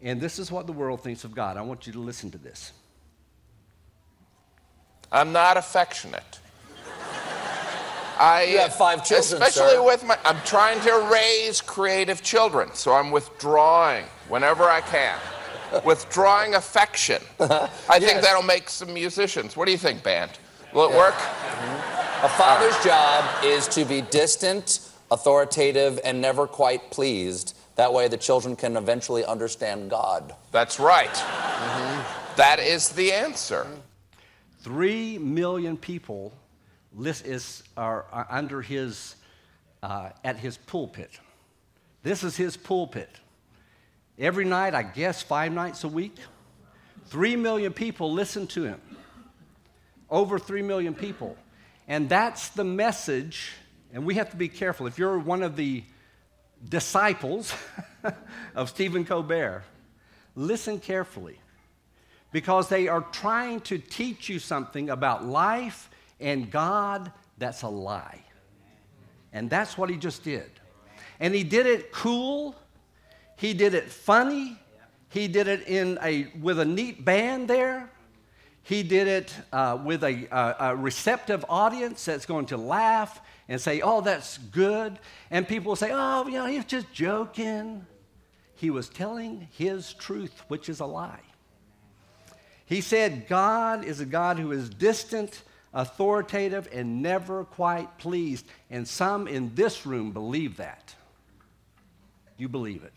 And 0.00 0.20
this 0.20 0.38
is 0.38 0.50
what 0.50 0.66
the 0.66 0.72
world 0.72 1.02
thinks 1.02 1.22
of 1.22 1.34
God. 1.34 1.58
I 1.58 1.62
want 1.62 1.86
you 1.86 1.92
to 1.92 2.00
listen 2.00 2.30
to 2.30 2.38
this. 2.38 2.72
I'm 5.12 5.32
not 5.32 5.58
affectionate. 5.58 6.40
I 8.18 8.44
you 8.44 8.58
have 8.58 8.74
five 8.74 9.04
children, 9.04 9.42
especially 9.42 9.74
sir. 9.74 9.84
with 9.84 10.02
my. 10.02 10.18
I'm 10.24 10.40
trying 10.46 10.80
to 10.80 11.10
raise 11.12 11.60
creative 11.60 12.22
children, 12.22 12.70
so 12.72 12.94
I'm 12.94 13.10
withdrawing 13.10 14.06
whenever 14.28 14.64
I 14.64 14.80
can. 14.80 15.18
withdrawing 15.84 16.54
affection. 16.54 17.20
I 17.40 17.68
yes. 17.90 18.04
think 18.04 18.22
that'll 18.22 18.42
make 18.42 18.70
some 18.70 18.94
musicians. 18.94 19.54
What 19.54 19.66
do 19.66 19.72
you 19.72 19.78
think, 19.78 20.02
band? 20.02 20.30
Will 20.72 20.86
it 20.86 20.92
yeah. 20.92 20.96
work? 20.96 21.14
Mm-hmm. 21.14 22.05
A 22.22 22.30
father's 22.30 22.82
job 22.82 23.44
is 23.44 23.68
to 23.68 23.84
be 23.84 24.00
distant, 24.00 24.90
authoritative, 25.10 26.00
and 26.02 26.18
never 26.18 26.46
quite 26.46 26.90
pleased. 26.90 27.54
That 27.74 27.92
way, 27.92 28.08
the 28.08 28.16
children 28.16 28.56
can 28.56 28.78
eventually 28.78 29.22
understand 29.22 29.90
God. 29.90 30.34
That's 30.50 30.80
right. 30.80 31.12
Mm-hmm. 31.12 32.36
That 32.38 32.58
is 32.58 32.88
the 32.88 33.12
answer. 33.12 33.66
Three 34.60 35.18
million 35.18 35.76
people 35.76 36.32
is, 37.04 37.62
are, 37.76 38.06
are 38.10 38.26
under 38.30 38.62
his, 38.62 39.16
uh, 39.82 40.08
at 40.24 40.38
his 40.38 40.56
pulpit. 40.56 41.20
This 42.02 42.24
is 42.24 42.34
his 42.34 42.56
pulpit. 42.56 43.10
Every 44.18 44.46
night, 44.46 44.74
I 44.74 44.84
guess 44.84 45.22
five 45.22 45.52
nights 45.52 45.84
a 45.84 45.88
week, 45.88 46.16
three 47.08 47.36
million 47.36 47.74
people 47.74 48.10
listen 48.10 48.46
to 48.48 48.64
him. 48.64 48.80
Over 50.08 50.38
three 50.38 50.62
million 50.62 50.94
people. 50.94 51.36
And 51.88 52.08
that's 52.08 52.48
the 52.50 52.64
message, 52.64 53.52
and 53.92 54.04
we 54.04 54.14
have 54.14 54.30
to 54.30 54.36
be 54.36 54.48
careful. 54.48 54.86
If 54.86 54.98
you're 54.98 55.18
one 55.18 55.42
of 55.42 55.56
the 55.56 55.84
disciples 56.68 57.54
of 58.54 58.70
Stephen 58.70 59.04
Colbert, 59.04 59.62
listen 60.34 60.80
carefully 60.80 61.38
because 62.32 62.68
they 62.68 62.88
are 62.88 63.02
trying 63.12 63.60
to 63.60 63.78
teach 63.78 64.28
you 64.28 64.38
something 64.38 64.90
about 64.90 65.24
life 65.24 65.88
and 66.20 66.50
God 66.50 67.12
that's 67.38 67.62
a 67.62 67.68
lie. 67.68 68.20
And 69.32 69.50
that's 69.50 69.76
what 69.76 69.90
he 69.90 69.96
just 69.96 70.24
did. 70.24 70.50
And 71.20 71.34
he 71.34 71.44
did 71.44 71.66
it 71.66 71.92
cool, 71.92 72.54
he 73.36 73.54
did 73.54 73.74
it 73.74 73.90
funny, 73.90 74.58
he 75.08 75.28
did 75.28 75.48
it 75.48 75.66
in 75.66 75.98
a, 76.02 76.28
with 76.40 76.58
a 76.58 76.64
neat 76.64 77.04
band 77.04 77.48
there. 77.48 77.90
He 78.66 78.82
did 78.82 79.06
it 79.06 79.32
uh, 79.52 79.78
with 79.80 80.02
a, 80.02 80.26
a, 80.32 80.70
a 80.70 80.76
receptive 80.76 81.44
audience 81.48 82.04
that's 82.04 82.26
going 82.26 82.46
to 82.46 82.56
laugh 82.56 83.20
and 83.48 83.60
say, 83.60 83.80
oh, 83.80 84.00
that's 84.00 84.38
good. 84.38 84.98
And 85.30 85.46
people 85.46 85.68
will 85.70 85.76
say, 85.76 85.90
oh, 85.92 86.26
you 86.26 86.32
know, 86.32 86.46
he's 86.46 86.64
just 86.64 86.92
joking. 86.92 87.86
He 88.56 88.70
was 88.70 88.88
telling 88.88 89.46
his 89.52 89.94
truth, 89.94 90.42
which 90.48 90.68
is 90.68 90.80
a 90.80 90.84
lie. 90.84 91.20
He 92.64 92.80
said, 92.80 93.28
God 93.28 93.84
is 93.84 94.00
a 94.00 94.04
God 94.04 94.36
who 94.36 94.50
is 94.50 94.68
distant, 94.68 95.44
authoritative, 95.72 96.68
and 96.72 97.00
never 97.00 97.44
quite 97.44 97.98
pleased. 97.98 98.46
And 98.68 98.88
some 98.88 99.28
in 99.28 99.54
this 99.54 99.86
room 99.86 100.10
believe 100.10 100.56
that. 100.56 100.92
You 102.36 102.48
believe 102.48 102.82
it. 102.82 102.94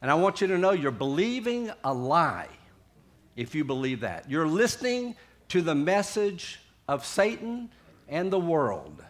And 0.00 0.10
I 0.10 0.14
want 0.14 0.40
you 0.40 0.46
to 0.46 0.56
know 0.56 0.70
you're 0.70 0.90
believing 0.90 1.70
a 1.84 1.92
lie 1.92 2.48
if 3.38 3.54
you 3.54 3.64
believe 3.64 4.00
that. 4.00 4.28
You're 4.28 4.48
listening 4.48 5.14
to 5.50 5.62
the 5.62 5.74
message 5.74 6.60
of 6.88 7.06
Satan 7.06 7.70
and 8.08 8.32
the 8.32 8.38
world. 8.38 9.02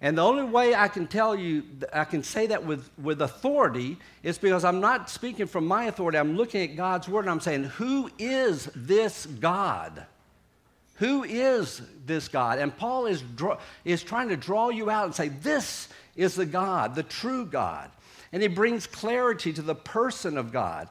And 0.00 0.16
the 0.16 0.22
only 0.22 0.44
way 0.44 0.76
I 0.76 0.86
can 0.86 1.08
tell 1.08 1.34
you, 1.34 1.64
I 1.92 2.04
can 2.04 2.22
say 2.22 2.46
that 2.46 2.64
with, 2.64 2.88
with 3.02 3.20
authority, 3.20 3.98
is 4.22 4.38
because 4.38 4.64
I'm 4.64 4.80
not 4.80 5.10
speaking 5.10 5.46
from 5.46 5.66
my 5.66 5.86
authority. 5.86 6.18
I'm 6.18 6.36
looking 6.36 6.62
at 6.62 6.76
God's 6.76 7.08
word 7.08 7.22
and 7.22 7.30
I'm 7.30 7.40
saying, 7.40 7.64
Who 7.64 8.10
is 8.18 8.70
this 8.76 9.26
God? 9.26 10.06
Who 10.96 11.24
is 11.24 11.82
this 12.06 12.28
God? 12.28 12.60
And 12.60 12.76
Paul 12.76 13.06
is, 13.06 13.22
draw, 13.22 13.58
is 13.84 14.04
trying 14.04 14.28
to 14.28 14.36
draw 14.36 14.68
you 14.68 14.88
out 14.88 15.06
and 15.06 15.14
say, 15.14 15.28
This 15.28 15.88
is 16.14 16.36
the 16.36 16.46
God, 16.46 16.94
the 16.94 17.02
true 17.02 17.44
God. 17.44 17.90
And 18.30 18.40
he 18.40 18.48
brings 18.48 18.86
clarity 18.86 19.52
to 19.52 19.62
the 19.62 19.74
person 19.74 20.38
of 20.38 20.52
God. 20.52 20.88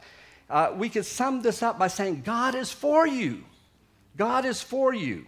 Uh, 0.49 0.73
we 0.75 0.89
could 0.89 1.05
sum 1.05 1.41
this 1.41 1.63
up 1.63 1.79
by 1.79 1.87
saying, 1.87 2.21
God 2.25 2.55
is 2.55 2.71
for 2.71 3.07
you. 3.07 3.43
God 4.17 4.45
is 4.45 4.61
for 4.61 4.93
you. 4.93 5.25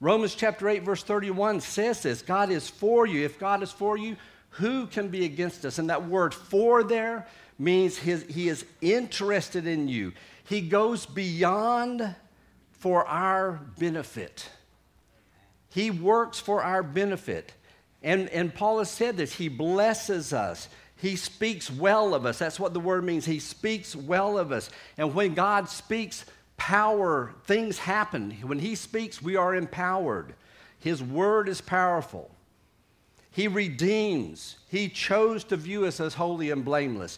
Romans 0.00 0.34
chapter 0.34 0.68
8, 0.68 0.82
verse 0.82 1.02
31 1.02 1.60
says 1.60 2.02
this 2.02 2.22
God 2.22 2.50
is 2.50 2.68
for 2.68 3.06
you. 3.06 3.24
If 3.24 3.38
God 3.38 3.62
is 3.62 3.70
for 3.70 3.96
you, 3.96 4.16
who 4.50 4.86
can 4.86 5.08
be 5.08 5.24
against 5.24 5.64
us? 5.64 5.78
And 5.78 5.90
that 5.90 6.06
word 6.06 6.34
for 6.34 6.82
there 6.82 7.26
means 7.58 7.96
his, 7.96 8.24
he 8.28 8.48
is 8.48 8.64
interested 8.80 9.66
in 9.66 9.88
you. 9.88 10.12
He 10.44 10.62
goes 10.62 11.06
beyond 11.06 12.14
for 12.72 13.06
our 13.06 13.60
benefit. 13.78 14.48
He 15.68 15.90
works 15.90 16.40
for 16.40 16.62
our 16.62 16.82
benefit. 16.82 17.52
And, 18.02 18.28
and 18.30 18.52
Paul 18.52 18.78
has 18.78 18.90
said 18.90 19.16
this 19.16 19.34
He 19.34 19.48
blesses 19.48 20.32
us. 20.32 20.68
He 21.00 21.16
speaks 21.16 21.70
well 21.70 22.14
of 22.14 22.26
us. 22.26 22.38
That's 22.38 22.60
what 22.60 22.74
the 22.74 22.80
word 22.80 23.04
means. 23.04 23.24
He 23.24 23.38
speaks 23.38 23.96
well 23.96 24.38
of 24.38 24.52
us. 24.52 24.68
And 24.98 25.14
when 25.14 25.34
God 25.34 25.68
speaks, 25.68 26.26
power, 26.56 27.32
things 27.44 27.78
happen. 27.78 28.32
When 28.42 28.58
He 28.58 28.74
speaks, 28.74 29.22
we 29.22 29.36
are 29.36 29.54
empowered. 29.54 30.34
His 30.78 31.02
word 31.02 31.48
is 31.48 31.60
powerful. 31.60 32.30
He 33.30 33.48
redeems. 33.48 34.56
He 34.68 34.88
chose 34.88 35.44
to 35.44 35.56
view 35.56 35.86
us 35.86 36.00
as 36.00 36.14
holy 36.14 36.50
and 36.50 36.64
blameless. 36.64 37.16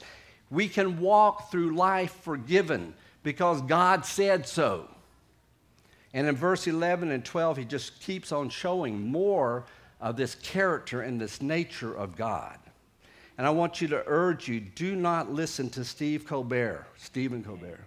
We 0.51 0.69
can 0.69 1.01
walk 1.01 1.51
through 1.51 1.75
life 1.75 2.13
forgiven 2.23 2.95
because 3.23 3.63
God 3.63 4.07
said 4.07 4.47
so. 4.47 4.89
And 6.15 6.29
in 6.29 6.37
verse 6.37 6.67
11 6.67 7.11
and 7.11 7.25
12, 7.25 7.57
he 7.57 7.65
just 7.65 8.01
keeps 8.01 8.31
on 8.31 8.51
showing 8.51 9.11
more 9.11 9.65
of 10.01 10.17
this 10.17 10.35
character 10.37 11.01
and 11.01 11.21
this 11.21 11.41
nature 11.41 11.95
of 11.95 12.17
God. 12.17 12.59
And 13.39 13.47
I 13.47 13.51
want 13.51 13.81
you 13.81 13.89
to 13.89 14.03
urge 14.07 14.49
you 14.49 14.61
do 14.61 14.95
not 14.95 15.33
listen 15.33 15.71
to 15.71 15.85
Steve 15.85 16.27
Colbert, 16.27 16.87
Stephen 16.97 17.43
Colbert. 17.43 17.85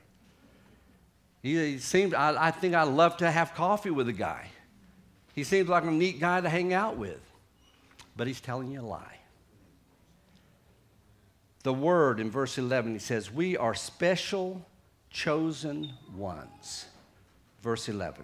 He, 1.42 1.74
he 1.74 1.78
seemed, 1.78 2.14
I, 2.14 2.48
I 2.48 2.52
think 2.52 2.74
I'd 2.74 2.88
love 2.88 3.18
to 3.18 3.30
have 3.30 3.54
coffee 3.54 3.92
with 3.92 4.08
the 4.08 4.14
guy. 4.14 4.48
He 5.34 5.44
seems 5.44 5.70
like 5.70 5.84
a 5.84 5.92
neat 5.92 6.20
guy 6.20 6.42
to 6.42 6.50
hang 6.50 6.74
out 6.74 6.98
with, 6.98 7.22
but 8.16 8.26
he's 8.26 8.42
telling 8.42 8.72
you 8.72 8.82
a 8.82 8.82
lie. 8.82 9.20
The 11.64 11.74
word 11.74 12.20
in 12.20 12.32
verse 12.32 12.58
11, 12.58 12.94
he 12.94 13.00
says, 13.00 13.32
We 13.32 13.58
are 13.58 13.74
special, 13.74 14.66
chosen 15.10 15.94
ones. 16.16 16.86
Verse 17.62 17.90
11. 17.90 18.24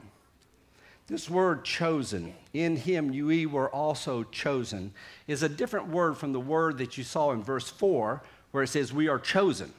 This 1.11 1.29
word 1.29 1.65
chosen, 1.65 2.33
in 2.53 2.77
him 2.77 3.11
you 3.11 3.49
were 3.49 3.69
also 3.69 4.23
chosen, 4.23 4.93
is 5.27 5.43
a 5.43 5.49
different 5.49 5.89
word 5.89 6.17
from 6.17 6.31
the 6.31 6.39
word 6.39 6.77
that 6.77 6.97
you 6.97 7.03
saw 7.03 7.31
in 7.31 7.43
verse 7.43 7.69
4, 7.69 8.23
where 8.51 8.63
it 8.63 8.67
says, 8.67 8.93
We 8.93 9.09
are 9.09 9.19
chosen. 9.19 9.73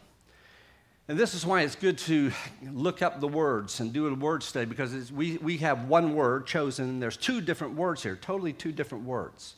And 1.08 1.18
this 1.18 1.32
is 1.32 1.46
why 1.46 1.62
it's 1.62 1.74
good 1.74 1.96
to 2.00 2.32
look 2.70 3.00
up 3.00 3.18
the 3.20 3.28
words 3.28 3.80
and 3.80 3.94
do 3.94 4.08
a 4.08 4.14
word 4.14 4.42
study 4.42 4.66
because 4.66 5.10
we, 5.10 5.38
we 5.38 5.56
have 5.56 5.88
one 5.88 6.14
word 6.14 6.46
chosen, 6.46 6.86
and 6.86 7.02
there's 7.02 7.16
two 7.16 7.40
different 7.40 7.76
words 7.76 8.02
here, 8.02 8.14
totally 8.14 8.52
two 8.52 8.70
different 8.70 9.04
words. 9.04 9.54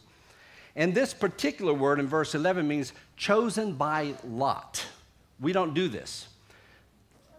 And 0.77 0.95
this 0.95 1.13
particular 1.13 1.75
word 1.75 1.99
in 1.99 2.07
verse 2.07 2.37
11 2.37 2.69
means 2.69 2.93
chosen 3.17 3.73
by 3.73 4.15
lot. 4.23 4.87
We 5.41 5.53
don't 5.53 5.75
do 5.75 5.89
this. 5.89 6.29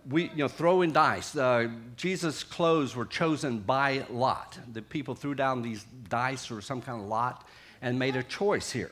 We, 0.09 0.29
you 0.29 0.37
know, 0.37 0.47
throwing 0.47 0.91
dice. 0.91 1.35
Uh, 1.35 1.69
Jesus' 1.95 2.43
clothes 2.43 2.95
were 2.95 3.05
chosen 3.05 3.59
by 3.59 4.05
lot. 4.09 4.59
The 4.71 4.81
people 4.81 5.15
threw 5.15 5.33
down 5.33 5.61
these 5.61 5.85
dice 6.09 6.51
or 6.51 6.61
some 6.61 6.81
kind 6.81 7.01
of 7.01 7.07
lot 7.07 7.47
and 7.81 7.97
made 7.97 8.15
a 8.15 8.23
choice 8.23 8.71
here. 8.71 8.91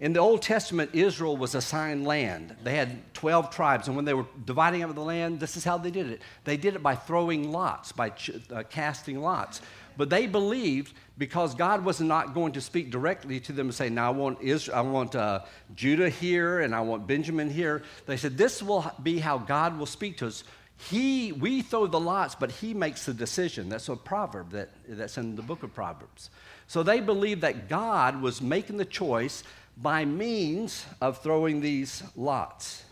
In 0.00 0.14
the 0.14 0.20
Old 0.20 0.40
Testament, 0.40 0.90
Israel 0.94 1.36
was 1.36 1.54
assigned 1.54 2.06
land. 2.06 2.56
They 2.64 2.74
had 2.74 3.12
12 3.12 3.50
tribes, 3.50 3.86
and 3.86 3.94
when 3.96 4.06
they 4.06 4.14
were 4.14 4.24
dividing 4.46 4.82
up 4.82 4.94
the 4.94 5.02
land, 5.02 5.40
this 5.40 5.58
is 5.58 5.64
how 5.64 5.76
they 5.76 5.90
did 5.90 6.10
it. 6.10 6.22
They 6.44 6.56
did 6.56 6.74
it 6.74 6.82
by 6.82 6.94
throwing 6.94 7.52
lots, 7.52 7.92
by 7.92 8.08
ch- 8.10 8.30
uh, 8.50 8.62
casting 8.70 9.20
lots. 9.20 9.60
But 10.00 10.08
they 10.08 10.26
believed 10.26 10.94
because 11.18 11.54
God 11.54 11.84
was 11.84 12.00
not 12.00 12.32
going 12.32 12.52
to 12.52 12.62
speak 12.62 12.90
directly 12.90 13.38
to 13.40 13.52
them 13.52 13.66
and 13.66 13.74
say, 13.74 13.90
Now 13.90 14.06
I 14.06 14.16
want, 14.16 14.40
Israel, 14.40 14.78
I 14.78 14.80
want 14.80 15.14
uh, 15.14 15.40
Judah 15.74 16.08
here 16.08 16.60
and 16.60 16.74
I 16.74 16.80
want 16.80 17.06
Benjamin 17.06 17.50
here. 17.50 17.82
They 18.06 18.16
said, 18.16 18.38
This 18.38 18.62
will 18.62 18.90
be 19.02 19.18
how 19.18 19.36
God 19.36 19.78
will 19.78 19.84
speak 19.84 20.16
to 20.16 20.28
us. 20.28 20.42
He, 20.88 21.32
we 21.32 21.60
throw 21.60 21.86
the 21.86 22.00
lots, 22.00 22.34
but 22.34 22.50
he 22.50 22.72
makes 22.72 23.04
the 23.04 23.12
decision. 23.12 23.68
That's 23.68 23.90
a 23.90 23.94
proverb 23.94 24.52
that, 24.52 24.70
that's 24.88 25.18
in 25.18 25.36
the 25.36 25.42
book 25.42 25.64
of 25.64 25.74
Proverbs. 25.74 26.30
So 26.66 26.82
they 26.82 27.00
believed 27.00 27.42
that 27.42 27.68
God 27.68 28.22
was 28.22 28.40
making 28.40 28.78
the 28.78 28.86
choice 28.86 29.44
by 29.76 30.06
means 30.06 30.86
of 31.02 31.18
throwing 31.18 31.60
these 31.60 32.02
lots. 32.16 32.84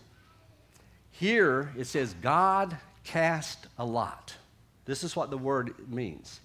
Here 1.12 1.72
it 1.74 1.86
says, 1.86 2.14
God 2.20 2.76
cast 3.02 3.66
a 3.78 3.86
lot. 3.86 4.34
This 4.84 5.02
is 5.02 5.16
what 5.16 5.30
the 5.30 5.38
word 5.38 5.74
means. 5.88 6.40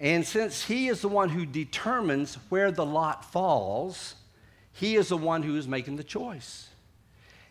And 0.00 0.26
since 0.26 0.64
he 0.64 0.88
is 0.88 1.02
the 1.02 1.08
one 1.08 1.28
who 1.28 1.44
determines 1.44 2.36
where 2.48 2.72
the 2.72 2.86
lot 2.86 3.30
falls, 3.30 4.14
he 4.72 4.96
is 4.96 5.08
the 5.08 5.16
one 5.16 5.42
who 5.42 5.56
is 5.56 5.68
making 5.68 5.96
the 5.96 6.04
choice. 6.04 6.68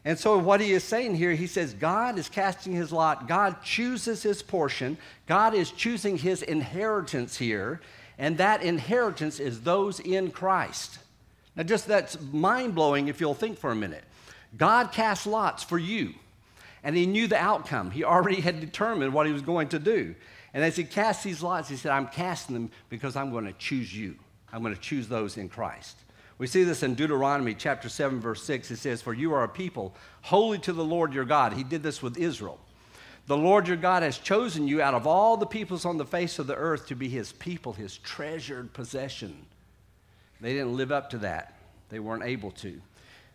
And 0.04 0.18
so, 0.18 0.38
what 0.38 0.62
he 0.62 0.72
is 0.72 0.84
saying 0.84 1.16
here, 1.16 1.34
he 1.34 1.46
says, 1.46 1.74
God 1.74 2.18
is 2.18 2.30
casting 2.30 2.74
his 2.74 2.92
lot. 2.92 3.28
God 3.28 3.62
chooses 3.62 4.24
his 4.24 4.42
portion. 4.42 4.98
God 5.28 5.54
is 5.54 5.72
choosing 5.72 6.18
his 6.18 6.42
inheritance 6.42 7.38
here. 7.38 7.82
And 8.18 8.38
that 8.38 8.64
inheritance 8.64 9.40
is 9.40 9.62
those 9.62 10.00
in 10.00 10.32
Christ. 10.32 11.00
Now, 11.56 11.64
just 11.64 11.88
that's 11.88 12.18
mind 12.32 12.76
blowing 12.76 13.10
if 13.10 13.22
you'll 13.22 13.34
think 13.34 13.58
for 13.58 13.72
a 13.72 13.76
minute. 13.76 14.04
God 14.58 14.92
cast 14.92 15.28
lots 15.28 15.64
for 15.64 15.78
you, 15.78 16.14
and 16.84 16.96
He 16.96 17.06
knew 17.06 17.28
the 17.28 17.38
outcome. 17.38 17.92
He 17.92 18.04
already 18.04 18.42
had 18.42 18.60
determined 18.60 19.14
what 19.14 19.28
He 19.28 19.34
was 19.34 19.42
going 19.42 19.70
to 19.70 19.80
do. 19.80 20.16
And 20.54 20.64
as 20.64 20.76
He 20.76 20.84
cast 20.84 21.24
these 21.24 21.42
lots, 21.42 21.70
He 21.70 21.76
said, 21.76 21.92
I'm 21.92 22.08
casting 22.08 22.54
them 22.54 22.72
because 22.90 23.16
I'm 23.16 23.32
going 23.32 23.46
to 23.46 23.54
choose 23.54 23.96
you. 23.96 24.16
I'm 24.52 24.62
going 24.62 24.76
to 24.76 24.82
choose 24.82 25.08
those 25.08 25.38
in 25.38 25.50
Christ. 25.50 25.98
We 26.40 26.48
see 26.48 26.64
this 26.64 26.84
in 26.84 26.96
Deuteronomy 26.96 27.54
chapter 27.54 27.90
7, 27.90 28.20
verse 28.20 28.42
6. 28.44 28.72
It 28.72 28.78
says, 28.78 29.02
For 29.02 29.14
you 29.14 29.34
are 29.34 29.44
a 29.44 29.50
people 29.50 29.94
holy 30.22 30.58
to 30.60 30.74
the 30.74 30.84
Lord 30.84 31.14
your 31.14 31.26
God. 31.26 31.54
He 31.54 31.64
did 31.64 31.84
this 31.84 32.02
with 32.02 32.18
Israel. 32.18 32.60
The 33.28 33.38
Lord 33.38 33.68
your 33.68 33.78
God 33.78 34.02
has 34.02 34.18
chosen 34.18 34.68
you 34.68 34.82
out 34.82 34.96
of 34.96 35.06
all 35.06 35.38
the 35.38 35.46
peoples 35.46 35.86
on 35.86 35.98
the 35.98 36.06
face 36.06 36.40
of 36.40 36.48
the 36.48 36.56
earth 36.56 36.88
to 36.88 36.96
be 36.96 37.10
his 37.10 37.32
people, 37.34 37.74
his 37.74 37.98
treasured 38.00 38.74
possession. 38.74 39.46
They 40.42 40.54
didn't 40.54 40.76
live 40.76 40.92
up 40.92 41.10
to 41.12 41.20
that. 41.20 41.54
They 41.90 42.00
weren't 42.00 42.24
able 42.24 42.52
to. 42.52 42.82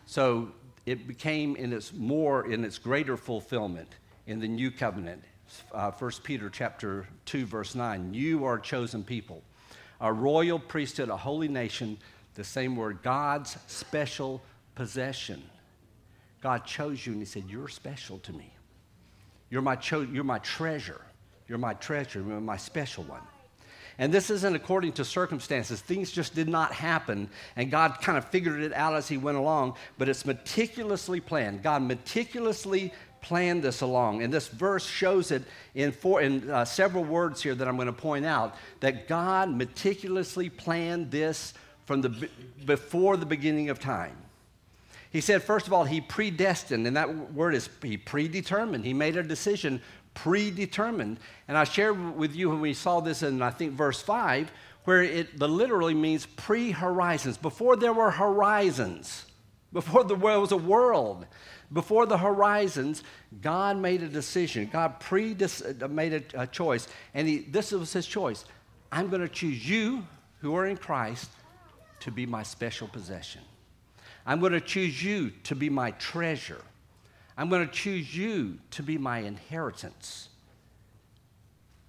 So 0.07 0.49
it 0.87 1.07
became 1.07 1.55
in 1.57 1.73
its 1.73 1.93
more 1.93 2.51
in 2.51 2.65
its 2.65 2.79
greater 2.79 3.17
fulfillment 3.17 3.89
in 4.27 4.41
the 4.41 4.49
new 4.49 4.71
covenant. 4.71 5.23
Uh, 5.73 5.91
1 5.91 6.11
Peter 6.23 6.51
chapter 6.51 7.07
2 7.27 7.47
verse 7.47 7.75
9. 7.75 8.15
You 8.15 8.45
are 8.45 8.57
a 8.57 8.63
chosen 8.63 9.05
people, 9.05 9.43
a 10.01 10.13
royal 10.13 10.59
priesthood, 10.59 11.09
a 11.09 11.17
holy 11.17 11.49
nation, 11.49 11.99
the 12.35 12.45
same 12.45 12.77
word, 12.77 12.99
God's 13.03 13.57
special 13.67 14.43
possession. 14.75 15.43
God 16.41 16.65
chose 16.65 17.07
you 17.07 17.13
and 17.13 17.23
he 17.23 17.27
said, 17.27 17.45
"You're 17.49 17.69
special 17.69 18.19
to 18.21 18.33
me. 18.33 18.53
You're 19.51 19.63
my 19.63 19.77
cho- 19.77 20.01
you're 20.01 20.25
my 20.25 20.39
treasure. 20.41 21.01
You're 21.49 21.59
my 21.59 21.75
treasure, 21.75 22.23
you're 22.27 22.41
my 22.41 22.57
special 22.57 23.05
one." 23.05 23.23
And 23.99 24.13
this 24.13 24.29
isn't 24.29 24.57
according 24.57 24.95
to 24.95 25.05
circumstances. 25.05 25.81
Things 25.81 26.11
just 26.11 26.35
did 26.35 26.49
not 26.49 26.73
happen, 26.73 27.31
and 27.55 27.71
God 27.71 27.99
kind 28.01 28.19
of 28.19 28.25
figured 28.27 28.61
it 28.61 28.73
out 28.73 28.95
as 28.95 29.09
He 29.09 29.17
went 29.17 29.39
along, 29.39 29.77
but 29.99 30.09
it's 30.09 30.27
meticulously 30.27 31.21
planned. 31.21 31.63
God 31.63 31.83
meticulously 31.83 32.93
planned 33.25 33.63
this 33.63 33.81
along. 33.81 34.23
And 34.23 34.33
this 34.33 34.49
verse 34.49 34.87
shows 34.87 35.31
it 35.31 35.43
in, 35.75 35.93
four, 35.93 36.21
in 36.21 36.51
uh, 36.51 36.67
several 36.67 37.03
words 37.03 37.43
here 37.43 37.55
that 37.55 37.67
I'm 37.67 37.77
going 37.77 37.87
to 37.87 37.93
point 37.93 38.27
out 38.27 38.55
that 38.81 39.09
God 39.09 39.51
meticulously 39.51 40.51
planned 40.51 41.11
this 41.11 41.55
from 41.87 42.03
the, 42.03 42.29
before 42.67 43.17
the 43.17 43.25
beginning 43.25 43.71
of 43.71 43.81
time. 43.81 44.17
He 45.11 45.23
said, 45.23 45.43
first 45.43 45.67
of 45.67 45.73
all, 45.73 45.85
he 45.85 46.03
predestined, 46.03 46.87
and 46.87 46.97
that 46.97 47.33
word 47.33 47.55
is 47.55 47.71
he 47.83 47.97
predetermined. 47.97 48.85
He 48.85 48.93
made 48.93 49.17
a 49.17 49.23
decision 49.23 49.81
predetermined. 50.13 51.19
And 51.49 51.57
I 51.57 51.65
shared 51.65 52.17
with 52.17 52.35
you 52.35 52.51
when 52.51 52.61
we 52.61 52.75
saw 52.75 53.01
this 53.01 53.23
in, 53.23 53.41
I 53.41 53.51
think, 53.51 53.73
verse 53.73 54.03
5, 54.03 54.51
where 54.85 55.03
it 55.03 55.39
the 55.39 55.49
literally 55.49 55.95
means 55.95 56.27
pre 56.27 56.73
horizons. 56.73 57.39
Before 57.39 57.77
there 57.77 57.93
were 57.93 58.11
horizons, 58.11 59.25
before 59.75 60.05
there 60.05 60.17
was 60.17 60.53
a 60.53 60.57
world, 60.57 61.27
before 61.73 62.07
the 62.07 62.17
horizons, 62.17 63.03
God 63.43 63.77
made 63.77 64.03
a 64.03 64.09
decision. 64.09 64.71
God 64.73 65.01
pre 65.01 65.37
made 65.91 66.15
a, 66.35 66.43
a 66.43 66.47
choice. 66.47 66.89
And 67.13 67.29
he, 67.29 67.39
this 67.41 67.73
was 67.73 67.93
his 67.93 68.07
choice. 68.07 68.45
I'm 68.91 69.11
going 69.11 69.21
to 69.21 69.29
choose 69.29 69.69
you 69.69 70.07
who 70.41 70.55
are 70.57 70.67
in 70.67 70.77
Christ 70.77 71.29
to 72.01 72.11
be 72.11 72.25
my 72.25 72.45
special 72.45 72.87
possession. 72.87 73.43
I'm 74.25 74.41
going 74.41 74.53
to 74.53 74.61
choose 74.61 75.03
you 75.03 75.33
to 75.45 75.57
be 75.57 75.69
my 75.69 75.91
treasure. 75.93 76.63
I'm 77.37 77.51
going 77.51 77.67
to 77.67 77.73
choose 77.73 78.17
you 78.17 78.59
to 78.71 78.83
be 78.83 78.97
my 78.97 79.19
inheritance. 79.19 80.29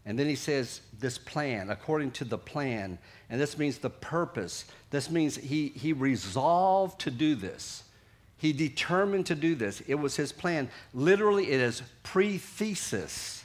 And 0.06 0.20
then 0.20 0.28
he 0.28 0.36
says, 0.36 0.82
this 1.00 1.18
plan, 1.18 1.70
according 1.70 2.12
to 2.12 2.26
the 2.26 2.38
plan. 2.38 3.00
And 3.30 3.42
this 3.42 3.58
means 3.58 3.80
the 3.80 3.90
purpose. 3.90 4.66
This 4.92 5.10
means 5.10 5.36
he, 5.36 5.70
he 5.70 5.94
resolved 5.94 7.02
to 7.02 7.12
do 7.12 7.34
this. 7.34 7.84
He 8.38 8.54
determined 8.54 9.26
to 9.28 9.36
do 9.36 9.56
this. 9.56 9.82
It 9.88 9.96
was 9.96 10.16
his 10.16 10.32
plan. 10.32 10.70
Literally, 10.94 11.50
it 11.50 11.60
is 11.60 11.82
pre-thesis. 12.04 13.44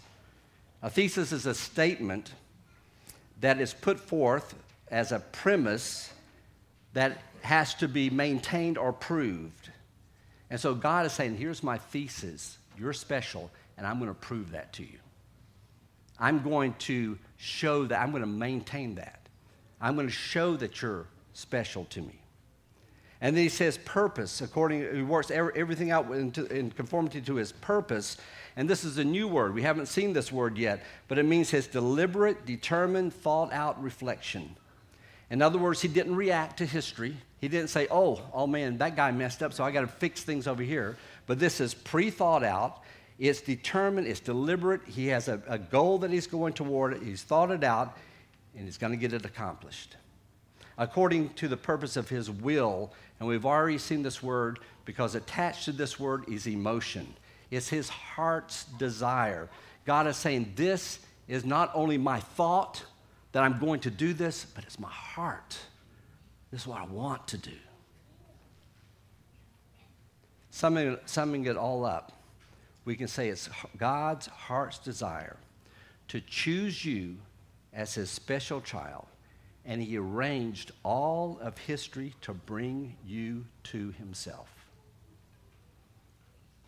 A 0.83 0.91
thesis 0.91 1.33
is 1.33 1.47
a 1.47 1.55
statement 1.55 2.33
that 3.41 3.61
is 3.61 3.73
put 3.73 3.99
forth 3.99 4.55
as 4.91 5.13
a 5.13 5.21
premise 5.21 6.13
that 6.93 7.23
has 7.43 7.75
to 7.77 7.89
be 7.89 8.11
maintained 8.11 8.77
or 8.77 8.93
proved. 8.93 9.71
And 10.51 10.61
so 10.61 10.75
God 10.75 11.07
is 11.07 11.13
saying, 11.13 11.37
here's 11.37 11.63
my 11.63 11.79
thesis. 11.79 12.59
You're 12.79 12.93
special, 12.93 13.51
and 13.79 13.87
I'm 13.87 13.99
going 13.99 14.11
to 14.11 14.15
prove 14.15 14.51
that 14.51 14.73
to 14.75 14.83
you. 14.83 14.99
I'm 16.21 16.43
going 16.43 16.75
to 16.81 17.19
show 17.39 17.87
that, 17.87 18.01
I'm 18.01 18.11
going 18.11 18.23
to 18.23 18.29
maintain 18.29 18.97
that. 18.97 19.29
I'm 19.81 19.95
going 19.95 20.07
to 20.07 20.13
show 20.13 20.57
that 20.57 20.83
you're 20.83 21.07
special 21.33 21.87
to 21.87 22.03
me. 22.03 22.21
And 23.23 23.37
then 23.37 23.43
he 23.43 23.49
says 23.49 23.79
purpose, 23.79 24.41
according, 24.41 24.95
he 24.95 25.03
works 25.03 25.31
everything 25.31 25.91
out 25.91 26.11
in 26.11 26.71
conformity 26.71 27.21
to 27.23 27.35
his 27.35 27.53
purpose. 27.53 28.17
And 28.57 28.69
this 28.69 28.85
is 28.85 28.99
a 28.99 29.05
new 29.05 29.29
word. 29.29 29.55
We 29.55 29.63
haven't 29.63 29.87
seen 29.87 30.13
this 30.13 30.33
word 30.33 30.57
yet, 30.57 30.83
but 31.09 31.19
it 31.19 31.25
means 31.25 31.51
his 31.51 31.67
deliberate, 31.67 32.47
determined, 32.47 33.13
thought 33.13 33.53
out 33.53 33.83
reflection. 33.83 34.57
In 35.31 35.43
other 35.43 35.59
words, 35.59 35.81
he 35.81 35.89
didn't 35.89 36.17
react 36.17 36.59
to 36.59 36.67
history. 36.67 37.17
He 37.39 37.49
didn't 37.49 37.71
say, 37.71 37.87
oh, 37.91 38.21
oh 38.33 38.47
man, 38.47 38.79
that 38.79 38.97
guy 38.97 39.11
messed 39.13 39.43
up, 39.43 39.53
so 39.53 39.65
I 39.65 39.71
got 39.71 39.83
to 39.83 39.87
fix 39.87 40.23
things 40.23 40.47
over 40.47 40.63
here. 40.63 40.97
But 41.27 41.39
this 41.39 41.61
is 41.61 41.73
pre 41.75 42.11
thought 42.11 42.43
out. 42.43 42.83
It's 43.21 43.43
determined, 43.43 44.07
it's 44.07 44.19
deliberate. 44.19 44.81
He 44.87 45.09
has 45.09 45.29
a, 45.29 45.43
a 45.47 45.59
goal 45.59 45.99
that 45.99 46.11
he's 46.11 46.27
going 46.27 46.55
toward, 46.55 47.01
he's 47.03 47.23
thought 47.23 47.51
it 47.51 47.63
out, 47.63 47.97
and 48.57 48.65
he's 48.65 48.79
going 48.79 48.93
to 48.93 48.97
get 48.97 49.13
it 49.13 49.27
accomplished. 49.27 49.97
According 50.79 51.35
to 51.35 51.47
the 51.47 51.57
purpose 51.57 51.99
of 51.99 52.09
his 52.09 52.31
will, 52.31 52.95
and 53.19 53.29
we've 53.29 53.45
already 53.45 53.77
seen 53.77 54.03
this 54.03 54.23
word 54.23 54.61
because 54.87 55.15
attached 55.15 55.67
to 55.67 55.73
this 55.73 56.01
word 56.01 56.25
is 56.29 56.47
emotion. 56.47 57.07
It's 57.51 57.69
his 57.69 57.91
heart's 57.91 58.65
desire. 58.65 59.51
God 59.85 60.07
is 60.07 60.17
saying, 60.17 60.55
This 60.57 61.01
is 61.29 61.45
not 61.45 61.71
only 61.75 61.99
my 61.99 62.21
thought, 62.21 62.83
that 63.33 63.43
I'm 63.43 63.59
going 63.59 63.81
to 63.81 63.91
do 63.91 64.15
this, 64.15 64.45
but 64.45 64.65
it's 64.65 64.79
my 64.79 64.91
heart. 64.91 65.59
This 66.51 66.63
is 66.63 66.67
what 66.67 66.81
I 66.81 66.87
want 66.87 67.29
to 67.29 67.39
do. 67.39 67.53
Summing, 70.51 70.97
summing 71.05 71.45
it 71.45 71.57
all 71.57 71.85
up, 71.85 72.20
we 72.85 72.97
can 72.97 73.09
say 73.09 73.29
it's 73.29 73.49
God's 73.77 74.27
heart's 74.27 74.79
desire 74.79 75.37
to 76.09 76.21
choose 76.21 76.85
you 76.85 77.17
as 77.73 77.95
his 77.95 78.11
special 78.11 78.61
child, 78.61 79.07
and 79.65 79.83
he 79.83 79.97
arranged 79.97 80.73
all 80.83 81.39
of 81.41 81.57
history 81.59 82.15
to 82.23 82.33
bring 82.35 82.97
you 83.07 83.45
to 83.65 83.93
himself. 83.93 84.49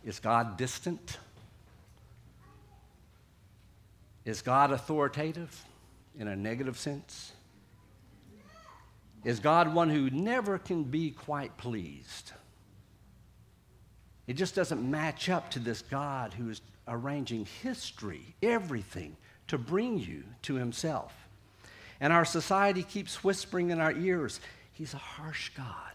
Is 0.03 0.19
God 0.19 0.57
distant? 0.57 1.17
Is 4.25 4.41
God 4.41 4.71
authoritative 4.71 5.65
in 6.17 6.27
a 6.27 6.35
negative 6.35 6.77
sense? 6.77 7.33
Is 9.23 9.39
God 9.39 9.73
one 9.73 9.89
who 9.89 10.09
never 10.09 10.57
can 10.57 10.83
be 10.83 11.11
quite 11.11 11.57
pleased? 11.57 12.33
It 14.27 14.33
just 14.33 14.55
doesn't 14.55 14.89
match 14.89 15.29
up 15.29 15.51
to 15.51 15.59
this 15.59 15.81
God 15.81 16.33
who 16.33 16.49
is 16.49 16.61
arranging 16.87 17.47
history, 17.61 18.35
everything, 18.41 19.17
to 19.47 19.57
bring 19.57 19.99
you 19.99 20.23
to 20.43 20.55
himself. 20.55 21.13
And 21.99 22.11
our 22.13 22.25
society 22.25 22.83
keeps 22.83 23.23
whispering 23.23 23.69
in 23.69 23.79
our 23.79 23.93
ears, 23.93 24.39
He's 24.73 24.93
a 24.93 24.97
harsh 24.97 25.49
God. 25.55 25.93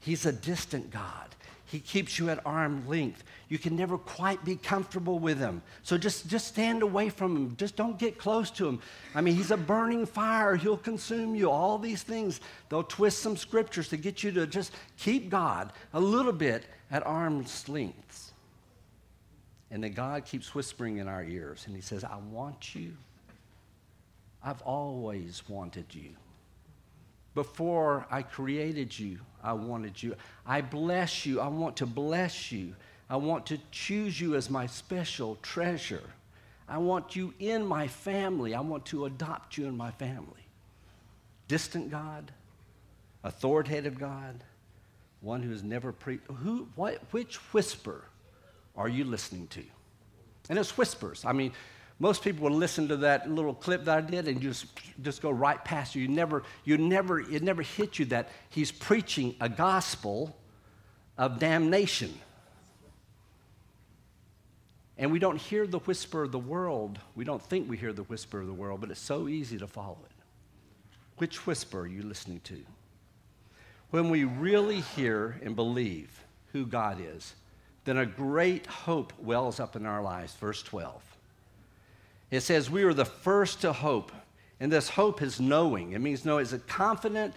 He's 0.00 0.26
a 0.26 0.32
distant 0.32 0.90
God. 0.90 1.28
He 1.66 1.80
keeps 1.80 2.18
you 2.18 2.30
at 2.30 2.44
arm 2.46 2.86
length. 2.88 3.24
You 3.48 3.58
can 3.58 3.74
never 3.74 3.98
quite 3.98 4.44
be 4.44 4.56
comfortable 4.56 5.18
with 5.18 5.38
him. 5.38 5.62
So 5.82 5.98
just, 5.98 6.28
just 6.28 6.46
stand 6.48 6.82
away 6.82 7.08
from 7.08 7.36
him. 7.36 7.56
Just 7.56 7.74
don't 7.74 7.98
get 7.98 8.18
close 8.18 8.50
to 8.52 8.68
him. 8.68 8.80
I 9.14 9.20
mean, 9.20 9.34
he's 9.34 9.50
a 9.50 9.56
burning 9.56 10.06
fire. 10.06 10.56
He'll 10.56 10.76
consume 10.76 11.34
you. 11.34 11.50
All 11.50 11.78
these 11.78 12.02
things, 12.02 12.40
they'll 12.68 12.82
twist 12.82 13.20
some 13.20 13.36
scriptures 13.36 13.88
to 13.88 13.96
get 13.96 14.22
you 14.22 14.30
to 14.32 14.46
just 14.46 14.72
keep 14.98 15.30
God 15.30 15.72
a 15.94 16.00
little 16.00 16.32
bit 16.32 16.64
at 16.90 17.06
arm's 17.06 17.68
length. 17.68 18.32
And 19.70 19.82
then 19.82 19.92
God 19.92 20.24
keeps 20.24 20.54
whispering 20.54 20.98
in 20.98 21.08
our 21.08 21.24
ears, 21.24 21.64
and 21.66 21.74
he 21.74 21.82
says, 21.82 22.04
I 22.04 22.16
want 22.30 22.74
you. 22.74 22.92
I've 24.42 24.62
always 24.62 25.42
wanted 25.48 25.86
you. 25.94 26.10
Before 27.34 28.06
I 28.10 28.22
created 28.22 28.96
you, 28.96 29.18
I 29.42 29.54
wanted 29.54 30.00
you. 30.00 30.14
I 30.46 30.60
bless 30.60 31.26
you. 31.26 31.40
I 31.40 31.48
want 31.48 31.76
to 31.78 31.86
bless 31.86 32.52
you. 32.52 32.74
I 33.10 33.16
want 33.16 33.46
to 33.46 33.58
choose 33.70 34.20
you 34.20 34.36
as 34.36 34.48
my 34.48 34.66
special 34.66 35.36
treasure. 35.42 36.04
I 36.68 36.78
want 36.78 37.16
you 37.16 37.34
in 37.40 37.66
my 37.66 37.88
family. 37.88 38.54
I 38.54 38.60
want 38.60 38.86
to 38.86 39.06
adopt 39.06 39.58
you 39.58 39.66
in 39.66 39.76
my 39.76 39.90
family. 39.90 40.46
Distant 41.48 41.90
God, 41.90 42.30
authoritative 43.22 43.98
God, 43.98 44.44
one 45.24 45.42
who 45.42 45.50
has 45.50 45.62
never 45.62 45.92
preached. 45.92 46.26
who 46.26 46.68
what 46.76 47.00
which 47.10 47.36
whisper 47.52 48.04
are 48.76 48.88
you 48.88 49.04
listening 49.04 49.46
to? 49.48 49.62
And 50.48 50.58
it's 50.58 50.76
whispers. 50.76 51.24
I 51.24 51.32
mean, 51.32 51.52
most 51.98 52.22
people 52.22 52.48
will 52.48 52.56
listen 52.56 52.88
to 52.88 52.96
that 52.98 53.30
little 53.30 53.54
clip 53.54 53.84
that 53.84 53.98
I 53.98 54.00
did 54.00 54.26
and 54.28 54.40
just, 54.40 54.66
just 55.00 55.22
go 55.22 55.30
right 55.30 55.62
past 55.64 55.94
you. 55.94 56.02
You 56.02 56.08
never, 56.08 56.42
you 56.64 56.76
never, 56.76 57.20
it 57.20 57.42
never 57.42 57.62
hit 57.62 57.98
you 57.98 58.04
that 58.06 58.30
he's 58.50 58.72
preaching 58.72 59.36
a 59.40 59.48
gospel 59.48 60.36
of 61.16 61.38
damnation. 61.38 62.12
And 64.98 65.12
we 65.12 65.18
don't 65.18 65.36
hear 65.36 65.66
the 65.66 65.78
whisper 65.80 66.24
of 66.24 66.32
the 66.32 66.38
world. 66.38 66.98
We 67.14 67.24
don't 67.24 67.42
think 67.42 67.68
we 67.68 67.76
hear 67.76 67.92
the 67.92 68.02
whisper 68.04 68.40
of 68.40 68.46
the 68.46 68.52
world, 68.52 68.80
but 68.80 68.90
it's 68.90 69.00
so 69.00 69.28
easy 69.28 69.58
to 69.58 69.66
follow 69.66 69.98
it. 70.04 70.12
Which 71.18 71.46
whisper 71.46 71.80
are 71.80 71.86
you 71.86 72.02
listening 72.02 72.40
to? 72.44 72.60
When 73.94 74.10
we 74.10 74.24
really 74.24 74.80
hear 74.80 75.36
and 75.44 75.54
believe 75.54 76.10
who 76.50 76.66
God 76.66 76.98
is, 77.00 77.32
then 77.84 77.96
a 77.96 78.04
great 78.04 78.66
hope 78.66 79.12
wells 79.20 79.60
up 79.60 79.76
in 79.76 79.86
our 79.86 80.02
lives. 80.02 80.34
Verse 80.34 80.64
12. 80.64 81.00
It 82.32 82.40
says, 82.40 82.68
We 82.68 82.82
are 82.82 82.92
the 82.92 83.04
first 83.04 83.60
to 83.60 83.72
hope. 83.72 84.10
And 84.58 84.72
this 84.72 84.88
hope 84.88 85.22
is 85.22 85.38
knowing. 85.38 85.92
It 85.92 86.00
means 86.00 86.24
know. 86.24 86.38
It's 86.38 86.52
a 86.52 86.58
confident, 86.58 87.34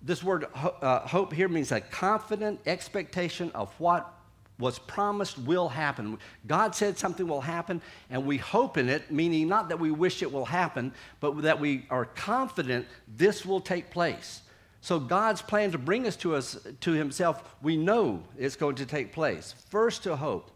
this 0.00 0.24
word 0.24 0.46
uh, 0.54 1.00
hope 1.00 1.34
here 1.34 1.46
means 1.46 1.72
a 1.72 1.82
confident 1.82 2.58
expectation 2.64 3.50
of 3.54 3.70
what 3.78 4.10
was 4.58 4.78
promised 4.78 5.36
will 5.36 5.68
happen. 5.68 6.18
God 6.46 6.74
said 6.74 6.96
something 6.96 7.28
will 7.28 7.42
happen, 7.42 7.82
and 8.08 8.24
we 8.24 8.38
hope 8.38 8.78
in 8.78 8.88
it, 8.88 9.10
meaning 9.10 9.46
not 9.46 9.68
that 9.68 9.78
we 9.78 9.90
wish 9.90 10.22
it 10.22 10.32
will 10.32 10.46
happen, 10.46 10.94
but 11.20 11.42
that 11.42 11.60
we 11.60 11.84
are 11.90 12.06
confident 12.06 12.86
this 13.14 13.44
will 13.44 13.60
take 13.60 13.90
place. 13.90 14.40
So 14.80 15.00
God's 15.00 15.42
plan 15.42 15.72
to 15.72 15.78
bring 15.78 16.06
us 16.06 16.16
to 16.16 16.34
us 16.34 16.58
to 16.80 16.92
Himself, 16.92 17.56
we 17.62 17.76
know 17.76 18.22
it's 18.38 18.56
going 18.56 18.76
to 18.76 18.86
take 18.86 19.12
place. 19.12 19.54
First 19.70 20.04
to 20.04 20.16
hope, 20.16 20.50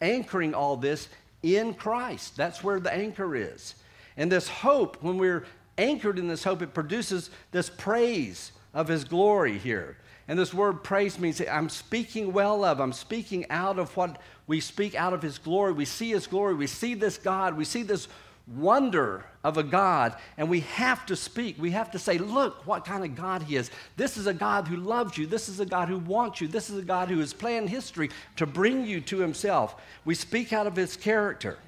anchoring 0.00 0.54
all 0.54 0.76
this 0.76 1.08
in 1.42 1.74
Christ. 1.74 2.36
That's 2.36 2.62
where 2.62 2.80
the 2.80 2.92
anchor 2.92 3.34
is. 3.36 3.74
And 4.16 4.30
this 4.30 4.48
hope, 4.48 5.02
when 5.02 5.18
we're 5.18 5.46
anchored 5.78 6.18
in 6.18 6.28
this 6.28 6.44
hope, 6.44 6.62
it 6.62 6.74
produces 6.74 7.30
this 7.52 7.70
praise 7.70 8.52
of 8.74 8.88
His 8.88 9.04
glory 9.04 9.58
here. 9.58 9.96
And 10.28 10.38
this 10.38 10.54
word 10.54 10.84
praise 10.84 11.18
means 11.18 11.40
I'm 11.40 11.68
speaking 11.68 12.32
well 12.32 12.64
of, 12.64 12.80
I'm 12.80 12.92
speaking 12.92 13.46
out 13.50 13.78
of 13.78 13.96
what 13.96 14.20
we 14.46 14.60
speak 14.60 14.94
out 14.94 15.12
of 15.12 15.22
His 15.22 15.38
glory. 15.38 15.72
We 15.72 15.84
see 15.84 16.10
His 16.10 16.26
glory, 16.26 16.54
we 16.54 16.66
see 16.66 16.94
this 16.94 17.18
God, 17.18 17.56
we 17.56 17.64
see 17.64 17.82
this 17.82 18.08
wonder 18.46 19.24
of 19.42 19.56
a 19.56 19.62
God, 19.62 20.14
and 20.36 20.50
we 20.50 20.60
have 20.60 21.06
to 21.06 21.16
speak. 21.16 21.56
We 21.58 21.70
have 21.70 21.90
to 21.92 21.98
say, 21.98 22.18
Look 22.18 22.66
what 22.66 22.84
kind 22.84 23.04
of 23.04 23.14
God 23.14 23.42
He 23.42 23.56
is. 23.56 23.70
This 23.96 24.16
is 24.16 24.26
a 24.26 24.34
God 24.34 24.68
who 24.68 24.76
loves 24.76 25.16
you. 25.16 25.26
This 25.26 25.48
is 25.48 25.60
a 25.60 25.66
God 25.66 25.88
who 25.88 25.98
wants 25.98 26.40
you. 26.40 26.48
This 26.48 26.68
is 26.70 26.78
a 26.78 26.84
God 26.84 27.08
who 27.08 27.18
has 27.20 27.32
planned 27.32 27.70
history 27.70 28.10
to 28.36 28.46
bring 28.46 28.86
you 28.86 29.00
to 29.02 29.18
Himself. 29.18 29.80
We 30.04 30.14
speak 30.14 30.52
out 30.52 30.66
of 30.66 30.76
His 30.76 30.96
character. 30.96 31.58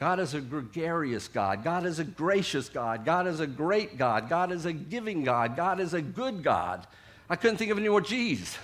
God 0.00 0.18
is 0.18 0.34
a 0.34 0.40
gregarious 0.40 1.28
God. 1.28 1.62
God 1.62 1.86
is 1.86 2.00
a 2.00 2.04
gracious 2.04 2.68
God. 2.68 3.04
God 3.04 3.28
is 3.28 3.38
a 3.38 3.46
great 3.46 3.96
God. 3.96 4.28
God 4.28 4.50
is 4.50 4.66
a 4.66 4.72
giving 4.72 5.22
God. 5.22 5.54
God 5.56 5.78
is 5.78 5.94
a 5.94 6.02
good 6.02 6.42
God. 6.42 6.84
I 7.30 7.36
couldn't 7.36 7.58
think 7.58 7.70
of 7.70 7.78
any 7.78 7.88
more 7.88 8.00
G's. 8.00 8.58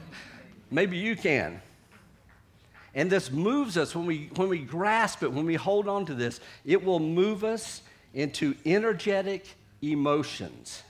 Maybe 0.72 0.96
you 0.96 1.14
can. 1.14 1.62
And 2.96 3.12
this 3.12 3.30
moves 3.30 3.76
us 3.76 3.94
when 3.94 4.06
we, 4.06 4.30
when 4.36 4.48
we 4.48 4.58
grasp 4.58 5.22
it, 5.22 5.30
when 5.30 5.44
we 5.44 5.54
hold 5.54 5.86
on 5.86 6.06
to 6.06 6.14
this, 6.14 6.40
it 6.64 6.82
will 6.82 6.98
move 6.98 7.44
us 7.44 7.82
into 8.14 8.56
energetic 8.64 9.46
emotions. 9.82 10.82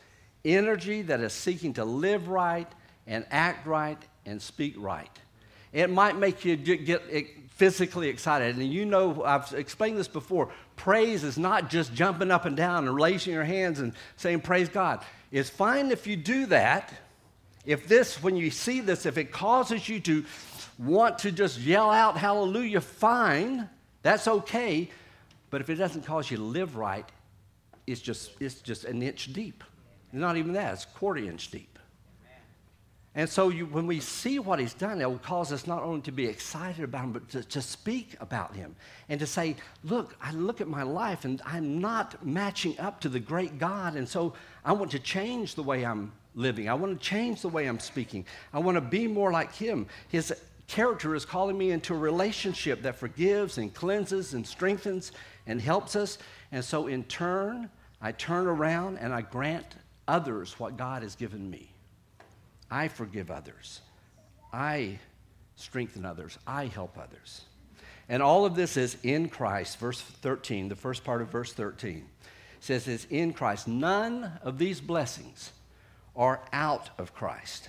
Energy 0.44 1.02
that 1.02 1.20
is 1.20 1.32
seeking 1.32 1.74
to 1.74 1.84
live 1.84 2.28
right 2.28 2.68
and 3.08 3.26
act 3.32 3.66
right 3.66 3.98
and 4.24 4.40
speak 4.40 4.76
right. 4.78 5.10
It 5.72 5.90
might 5.90 6.16
make 6.16 6.44
you 6.44 6.56
get 6.56 7.02
physically 7.50 8.08
excited. 8.08 8.56
And 8.56 8.72
you 8.72 8.86
know, 8.86 9.24
I've 9.24 9.52
explained 9.52 9.98
this 9.98 10.08
before 10.08 10.50
praise 10.76 11.24
is 11.24 11.36
not 11.36 11.70
just 11.70 11.92
jumping 11.92 12.30
up 12.30 12.44
and 12.44 12.56
down 12.56 12.86
and 12.86 12.94
raising 12.94 13.32
your 13.32 13.44
hands 13.44 13.80
and 13.80 13.92
saying, 14.16 14.42
Praise 14.42 14.68
God. 14.68 15.04
It's 15.32 15.50
fine 15.50 15.90
if 15.90 16.06
you 16.06 16.16
do 16.16 16.46
that. 16.46 16.92
If 17.64 17.88
this, 17.88 18.22
when 18.22 18.36
you 18.36 18.52
see 18.52 18.78
this, 18.78 19.06
if 19.06 19.18
it 19.18 19.32
causes 19.32 19.88
you 19.88 19.98
to 20.00 20.24
want 20.78 21.18
to 21.20 21.32
just 21.32 21.58
yell 21.60 21.90
out 21.90 22.16
hallelujah, 22.16 22.80
fine, 22.80 23.68
that's 24.02 24.28
okay. 24.28 24.90
But 25.50 25.60
if 25.60 25.70
it 25.70 25.76
doesn't 25.76 26.04
cause 26.04 26.30
you 26.30 26.36
to 26.36 26.42
live 26.42 26.76
right, 26.76 27.08
it's 27.86 28.00
just, 28.00 28.32
it's 28.40 28.60
just 28.60 28.84
an 28.84 29.02
inch 29.02 29.32
deep. 29.32 29.62
Not 30.12 30.36
even 30.36 30.52
that, 30.54 30.74
it's 30.74 30.84
a 30.84 30.88
quarter 30.88 31.20
inch 31.20 31.50
deep. 31.50 31.76
And 33.16 33.26
so 33.26 33.48
you, 33.48 33.64
when 33.64 33.86
we 33.86 34.00
see 34.00 34.38
what 34.38 34.58
he's 34.58 34.74
done, 34.74 35.00
it 35.00 35.10
will 35.10 35.18
cause 35.18 35.50
us 35.50 35.66
not 35.66 35.82
only 35.82 36.02
to 36.02 36.12
be 36.12 36.26
excited 36.26 36.84
about 36.84 37.04
him, 37.04 37.12
but 37.12 37.28
to, 37.30 37.42
to, 37.44 37.62
speak 37.62 38.14
about 38.20 38.54
him 38.54 38.76
and 39.08 39.18
to 39.18 39.26
say, 39.26 39.56
look, 39.84 40.14
I 40.20 40.32
look 40.32 40.60
at 40.60 40.68
my 40.68 40.82
life 40.82 41.24
and 41.24 41.40
I'm 41.46 41.80
not 41.80 42.24
matching 42.24 42.78
up 42.78 43.00
to 43.00 43.08
the 43.08 43.18
great 43.18 43.58
God. 43.58 43.94
And 43.94 44.06
so 44.06 44.34
I 44.66 44.72
want 44.72 44.90
to 44.90 44.98
change 44.98 45.54
the 45.54 45.62
way 45.62 45.86
I'm 45.86 46.12
living. 46.34 46.68
I 46.68 46.74
want 46.74 46.92
to 46.92 47.02
change 47.02 47.40
the 47.40 47.48
way 47.48 47.66
I'm 47.66 47.80
speaking. 47.80 48.26
I 48.52 48.58
want 48.58 48.76
to 48.76 48.82
be 48.82 49.06
more 49.06 49.32
like 49.32 49.54
him. 49.54 49.86
His 50.08 50.34
character 50.66 51.14
is 51.14 51.24
calling 51.24 51.56
me 51.56 51.70
into 51.70 51.94
a 51.94 51.98
relationship 51.98 52.82
that 52.82 52.96
forgives 52.96 53.58
and 53.58 53.72
cleanses 53.72 54.34
and 54.34 54.46
strengthens 54.46 55.12
and 55.46 55.60
helps 55.60 55.96
us. 55.96 56.18
And 56.52 56.64
so, 56.64 56.86
in 56.86 57.04
turn, 57.04 57.70
I 58.00 58.12
turn 58.12 58.46
around 58.46 58.98
and 58.98 59.12
I 59.12 59.22
grant 59.22 59.66
others 60.08 60.58
what 60.58 60.76
God 60.76 61.02
has 61.02 61.14
given 61.14 61.50
me. 61.50 61.70
I 62.70 62.88
forgive 62.88 63.30
others. 63.30 63.80
I 64.52 64.98
strengthen 65.56 66.04
others. 66.04 66.38
I 66.46 66.66
help 66.66 66.98
others. 66.98 67.42
And 68.08 68.22
all 68.22 68.44
of 68.44 68.54
this 68.54 68.76
is 68.76 68.96
in 69.02 69.28
Christ. 69.28 69.78
Verse 69.78 70.00
13, 70.00 70.68
the 70.68 70.76
first 70.76 71.04
part 71.04 71.22
of 71.22 71.28
verse 71.28 71.52
13 71.52 72.06
says 72.60 72.88
it's 72.88 73.06
in 73.10 73.32
Christ. 73.32 73.68
None 73.68 74.32
of 74.42 74.58
these 74.58 74.80
blessings 74.80 75.52
are 76.14 76.40
out 76.52 76.90
of 76.98 77.14
Christ 77.14 77.68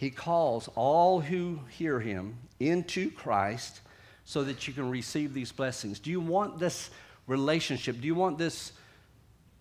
he 0.00 0.08
calls 0.08 0.70
all 0.76 1.20
who 1.20 1.60
hear 1.68 2.00
him 2.00 2.34
into 2.58 3.10
Christ 3.10 3.82
so 4.24 4.42
that 4.44 4.66
you 4.66 4.72
can 4.72 4.88
receive 4.88 5.34
these 5.34 5.52
blessings. 5.52 5.98
Do 5.98 6.10
you 6.10 6.22
want 6.22 6.58
this 6.58 6.88
relationship? 7.26 8.00
Do 8.00 8.06
you 8.06 8.14
want 8.14 8.38
this 8.38 8.72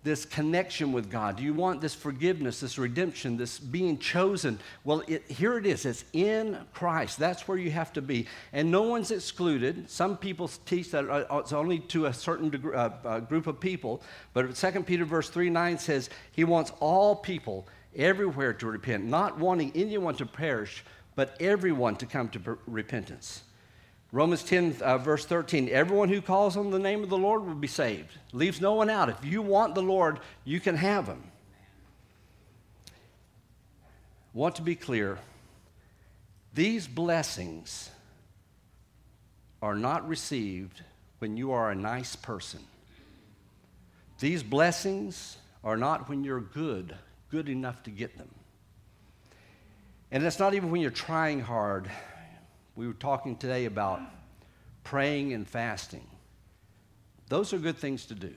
this 0.02 0.24
connection 0.24 0.94
with 0.94 1.12
God? 1.12 1.36
Do 1.36 1.44
you 1.44 1.54
want 1.54 1.82
this 1.82 1.94
forgiveness, 1.94 2.62
this 2.62 2.78
redemption, 2.78 3.36
this 3.36 3.60
being 3.60 3.98
chosen? 3.98 4.58
Well, 4.86 5.04
it, 5.10 5.30
here 5.30 5.58
it 5.58 5.66
is. 5.66 5.86
It's 5.86 6.06
in 6.14 6.58
Christ. 6.74 7.20
That's 7.20 7.46
where 7.46 7.58
you 7.58 7.72
have 7.72 7.92
to 7.92 8.02
be. 8.02 8.26
And 8.54 8.72
no 8.72 8.84
one's 8.84 9.12
excluded. 9.12 9.90
Some 9.90 10.16
people 10.16 10.48
teach 10.66 10.92
that 10.92 11.10
uh, 11.10 11.26
it's 11.40 11.52
only 11.52 11.80
to 11.80 12.06
a 12.06 12.14
certain 12.14 12.50
degree, 12.50 12.78
uh, 12.78 12.92
uh, 13.04 13.20
group 13.20 13.46
of 13.46 13.60
people. 13.60 14.02
But 14.32 14.56
2 14.56 14.84
Peter 14.84 15.04
verse 15.04 15.30
3 15.30 15.50
9 15.50 15.78
says, 15.78 16.10
He 16.32 16.46
wants 16.46 16.72
all 16.80 17.18
people 17.18 17.68
everywhere 17.96 18.54
to 18.54 18.68
repent, 18.68 19.06
not 19.06 19.38
wanting 19.38 19.72
anyone 19.76 20.16
to 20.16 20.26
perish, 20.26 20.84
but 21.16 21.36
everyone 21.40 21.96
to 21.98 22.06
come 22.06 22.30
to 22.30 22.58
repentance. 22.66 23.44
Romans 24.12 24.44
10, 24.44 24.78
uh, 24.82 24.98
verse 24.98 25.26
13 25.26 25.70
everyone 25.70 26.10
who 26.10 26.22
calls 26.22 26.58
on 26.58 26.72
the 26.72 26.80
name 26.80 27.04
of 27.04 27.10
the 27.10 27.18
Lord 27.18 27.46
will 27.46 27.54
be 27.54 27.68
saved. 27.68 28.10
Leaves 28.32 28.60
no 28.60 28.74
one 28.74 28.90
out. 28.90 29.10
If 29.10 29.24
you 29.24 29.42
want 29.42 29.76
the 29.76 29.84
Lord, 29.84 30.20
you 30.46 30.60
can 30.60 30.76
have 30.76 31.06
him. 31.06 31.24
Want 34.34 34.56
to 34.56 34.62
be 34.62 34.76
clear 34.76 35.20
these 36.54 36.88
blessings 36.88 37.90
are 39.62 39.76
not 39.76 40.08
received 40.08 40.84
when 41.20 41.38
you 41.38 41.52
are 41.52 41.70
a 41.70 41.76
nice 41.76 42.16
person. 42.16 42.62
These 44.20 44.44
blessings 44.44 45.38
are 45.64 45.78
not 45.78 46.10
when 46.10 46.24
you're 46.24 46.42
good, 46.42 46.96
good 47.32 47.50
enough 47.50 47.84
to 47.84 47.90
get 47.90 48.18
them. 48.18 48.30
And 50.12 50.24
it's 50.24 50.40
not 50.40 50.54
even 50.54 50.72
when 50.72 50.82
you're 50.82 50.92
trying 50.92 51.42
hard 51.42 51.90
we 52.80 52.88
were 52.88 52.94
talking 52.94 53.36
today 53.36 53.66
about 53.66 54.00
praying 54.86 55.34
and 55.34 55.46
fasting. 55.46 56.08
Those 57.28 57.52
are 57.52 57.58
good 57.58 57.76
things 57.76 58.06
to 58.06 58.16
do. 58.16 58.34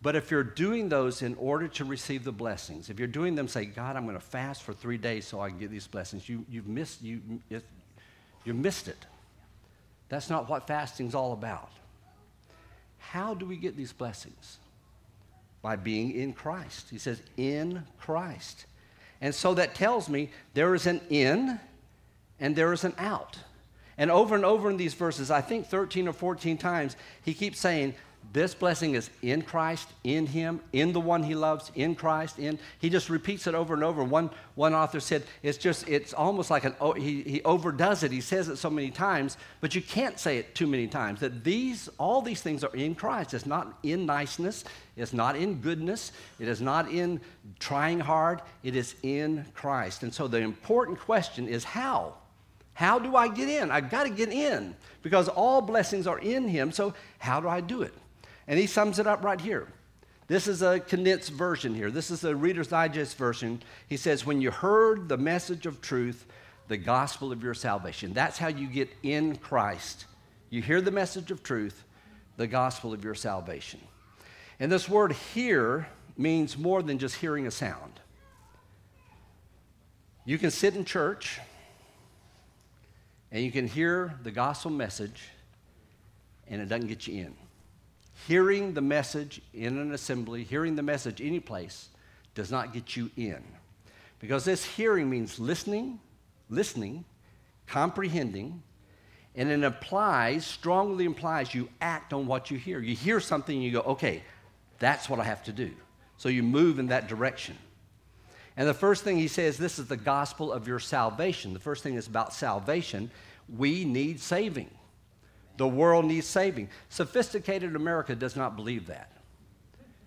But 0.00 0.16
if 0.16 0.30
you're 0.30 0.42
doing 0.42 0.88
those 0.88 1.20
in 1.20 1.34
order 1.34 1.68
to 1.68 1.84
receive 1.84 2.24
the 2.24 2.32
blessings, 2.32 2.88
if 2.88 2.98
you're 2.98 3.06
doing 3.06 3.34
them, 3.34 3.46
say, 3.46 3.66
God, 3.66 3.96
I'm 3.96 4.04
going 4.04 4.16
to 4.16 4.24
fast 4.24 4.62
for 4.62 4.72
three 4.72 4.96
days 4.96 5.26
so 5.26 5.40
I 5.42 5.50
can 5.50 5.58
get 5.58 5.70
these 5.70 5.86
blessings, 5.86 6.26
you, 6.26 6.46
you've 6.48 6.68
missed, 6.68 7.02
you, 7.02 7.20
you 8.46 8.54
missed 8.54 8.88
it. 8.88 9.04
That's 10.08 10.30
not 10.30 10.48
what 10.48 10.66
fasting's 10.66 11.14
all 11.14 11.34
about. 11.34 11.70
How 12.96 13.34
do 13.34 13.44
we 13.44 13.58
get 13.58 13.76
these 13.76 13.92
blessings? 13.92 14.56
By 15.62 15.76
being 15.76 16.12
in 16.12 16.32
Christ. 16.32 16.88
He 16.90 16.98
says, 16.98 17.20
in 17.36 17.82
Christ. 17.98 18.66
And 19.20 19.34
so 19.34 19.54
that 19.54 19.74
tells 19.74 20.08
me 20.08 20.30
there 20.54 20.74
is 20.74 20.86
an 20.86 21.00
in 21.10 21.58
and 22.38 22.54
there 22.54 22.72
is 22.72 22.84
an 22.84 22.94
out. 22.98 23.36
And 23.96 24.12
over 24.12 24.36
and 24.36 24.44
over 24.44 24.70
in 24.70 24.76
these 24.76 24.94
verses, 24.94 25.30
I 25.30 25.40
think 25.40 25.66
13 25.66 26.06
or 26.06 26.12
14 26.12 26.56
times, 26.56 26.96
he 27.24 27.34
keeps 27.34 27.58
saying, 27.58 27.94
this 28.32 28.54
blessing 28.54 28.94
is 28.94 29.08
in 29.22 29.40
Christ, 29.42 29.88
in 30.04 30.26
Him, 30.26 30.60
in 30.72 30.92
the 30.92 31.00
one 31.00 31.22
He 31.22 31.34
loves, 31.34 31.72
in 31.74 31.94
Christ, 31.94 32.38
in. 32.38 32.58
He 32.78 32.90
just 32.90 33.08
repeats 33.08 33.46
it 33.46 33.54
over 33.54 33.72
and 33.72 33.82
over. 33.82 34.04
One, 34.04 34.30
one 34.54 34.74
author 34.74 35.00
said 35.00 35.22
it's 35.42 35.56
just, 35.56 35.88
it's 35.88 36.12
almost 36.12 36.50
like 36.50 36.64
an, 36.64 36.74
he, 36.96 37.22
he 37.22 37.42
overdoes 37.42 38.02
it. 38.02 38.12
He 38.12 38.20
says 38.20 38.48
it 38.48 38.56
so 38.56 38.68
many 38.68 38.90
times, 38.90 39.38
but 39.60 39.74
you 39.74 39.80
can't 39.80 40.18
say 40.18 40.36
it 40.36 40.54
too 40.54 40.66
many 40.66 40.86
times. 40.86 41.20
That 41.20 41.42
these, 41.42 41.88
all 41.96 42.20
these 42.20 42.42
things 42.42 42.64
are 42.64 42.74
in 42.74 42.94
Christ. 42.94 43.32
It's 43.32 43.46
not 43.46 43.78
in 43.82 44.04
niceness, 44.04 44.64
it's 44.96 45.14
not 45.14 45.34
in 45.34 45.60
goodness, 45.60 46.12
it 46.38 46.48
is 46.48 46.60
not 46.60 46.90
in 46.90 47.20
trying 47.58 48.00
hard, 48.00 48.42
it 48.62 48.76
is 48.76 48.94
in 49.02 49.46
Christ. 49.54 50.02
And 50.02 50.12
so 50.12 50.28
the 50.28 50.38
important 50.38 50.98
question 50.98 51.48
is 51.48 51.64
how? 51.64 52.14
How 52.74 52.98
do 52.98 53.16
I 53.16 53.26
get 53.26 53.48
in? 53.48 53.70
I've 53.70 53.90
got 53.90 54.04
to 54.04 54.10
get 54.10 54.28
in 54.28 54.76
because 55.02 55.28
all 55.28 55.60
blessings 55.60 56.06
are 56.06 56.18
in 56.18 56.46
Him. 56.46 56.70
So, 56.70 56.94
how 57.18 57.40
do 57.40 57.48
I 57.48 57.60
do 57.60 57.82
it? 57.82 57.92
And 58.48 58.58
He 58.58 58.66
sums 58.66 58.98
it 58.98 59.06
up 59.06 59.22
right 59.22 59.40
here. 59.40 59.68
This 60.26 60.46
is 60.46 60.60
a 60.60 60.80
condensed 60.80 61.30
version 61.30 61.74
here. 61.74 61.90
This 61.90 62.10
is 62.10 62.24
a 62.24 62.34
Reader's 62.34 62.68
Digest 62.68 63.16
version. 63.16 63.62
He 63.88 63.96
says, 63.96 64.26
When 64.26 64.40
you 64.40 64.50
heard 64.50 65.08
the 65.08 65.16
message 65.16 65.64
of 65.66 65.80
truth, 65.80 66.26
the 66.68 66.76
gospel 66.76 67.30
of 67.30 67.42
your 67.42 67.54
salvation, 67.54 68.12
that's 68.12 68.36
how 68.36 68.48
you 68.48 68.66
get 68.66 68.90
in 69.02 69.36
Christ. 69.36 70.06
You 70.50 70.60
hear 70.60 70.80
the 70.80 70.90
message 70.90 71.30
of 71.30 71.42
truth, 71.42 71.84
the 72.36 72.46
gospel 72.46 72.92
of 72.92 73.04
your 73.04 73.14
salvation. 73.14 73.80
And 74.60 74.72
this 74.72 74.88
word 74.88 75.12
hear 75.12 75.86
means 76.16 76.58
more 76.58 76.82
than 76.82 76.98
just 76.98 77.14
hearing 77.14 77.46
a 77.46 77.50
sound. 77.50 78.00
You 80.26 80.36
can 80.36 80.50
sit 80.50 80.74
in 80.74 80.84
church 80.84 81.38
and 83.30 83.42
you 83.42 83.52
can 83.52 83.66
hear 83.66 84.14
the 84.22 84.30
gospel 84.30 84.70
message, 84.70 85.28
and 86.48 86.62
it 86.62 86.68
doesn't 86.68 86.88
get 86.88 87.06
you 87.06 87.24
in. 87.24 87.47
Hearing 88.28 88.74
the 88.74 88.82
message 88.82 89.40
in 89.54 89.78
an 89.78 89.94
assembly, 89.94 90.44
hearing 90.44 90.76
the 90.76 90.82
message 90.82 91.22
any 91.22 91.40
place, 91.40 91.88
does 92.34 92.50
not 92.50 92.74
get 92.74 92.94
you 92.94 93.10
in. 93.16 93.42
Because 94.18 94.44
this 94.44 94.62
hearing 94.62 95.08
means 95.08 95.40
listening, 95.40 95.98
listening, 96.50 97.06
comprehending, 97.66 98.62
and 99.34 99.48
it 99.48 99.62
implies, 99.62 100.44
strongly 100.44 101.06
implies, 101.06 101.54
you 101.54 101.70
act 101.80 102.12
on 102.12 102.26
what 102.26 102.50
you 102.50 102.58
hear. 102.58 102.80
You 102.80 102.94
hear 102.94 103.18
something 103.18 103.56
and 103.56 103.64
you 103.64 103.70
go, 103.70 103.80
okay, 103.80 104.22
that's 104.78 105.08
what 105.08 105.20
I 105.20 105.24
have 105.24 105.42
to 105.44 105.52
do. 105.52 105.70
So 106.18 106.28
you 106.28 106.42
move 106.42 106.78
in 106.78 106.88
that 106.88 107.08
direction. 107.08 107.56
And 108.58 108.68
the 108.68 108.74
first 108.74 109.04
thing 109.04 109.16
he 109.16 109.28
says, 109.28 109.56
this 109.56 109.78
is 109.78 109.86
the 109.86 109.96
gospel 109.96 110.52
of 110.52 110.68
your 110.68 110.80
salvation. 110.80 111.54
The 111.54 111.60
first 111.60 111.82
thing 111.82 111.94
is 111.94 112.06
about 112.06 112.34
salvation. 112.34 113.10
We 113.56 113.86
need 113.86 114.20
saving. 114.20 114.68
The 115.58 115.68
world 115.68 116.04
needs 116.04 116.26
saving. 116.26 116.70
Sophisticated 116.88 117.74
America 117.74 118.14
does 118.14 118.36
not 118.36 118.54
believe 118.54 118.86
that. 118.86 119.10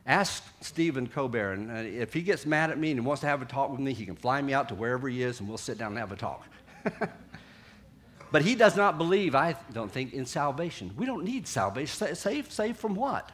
Ask 0.07 0.43
Stephen 0.61 1.07
Colbert, 1.07 1.53
and 1.53 1.69
uh, 1.69 1.73
if 1.75 2.13
he 2.13 2.21
gets 2.21 2.45
mad 2.45 2.71
at 2.71 2.79
me 2.79 2.91
and 2.91 3.05
wants 3.05 3.19
to 3.21 3.27
have 3.27 3.41
a 3.41 3.45
talk 3.45 3.69
with 3.69 3.81
me, 3.81 3.93
he 3.93 4.05
can 4.05 4.15
fly 4.15 4.41
me 4.41 4.53
out 4.53 4.69
to 4.69 4.75
wherever 4.75 5.07
he 5.07 5.21
is 5.21 5.39
and 5.39 5.47
we'll 5.47 5.59
sit 5.59 5.77
down 5.77 5.89
and 5.89 5.99
have 5.99 6.11
a 6.11 6.15
talk. 6.15 6.47
but 8.31 8.41
he 8.41 8.55
does 8.55 8.75
not 8.75 8.97
believe, 8.97 9.35
I 9.35 9.55
don't 9.73 9.91
think, 9.91 10.13
in 10.13 10.25
salvation. 10.25 10.91
We 10.97 11.05
don't 11.05 11.23
need 11.23 11.45
salvation. 11.45 12.15
Save, 12.15 12.51
save 12.51 12.77
from 12.77 12.95
what? 12.95 13.29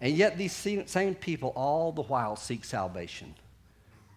And 0.00 0.16
yet, 0.16 0.38
these 0.38 0.52
same 0.52 1.14
people 1.14 1.50
all 1.50 1.92
the 1.92 2.02
while 2.02 2.36
seek 2.36 2.64
salvation. 2.64 3.34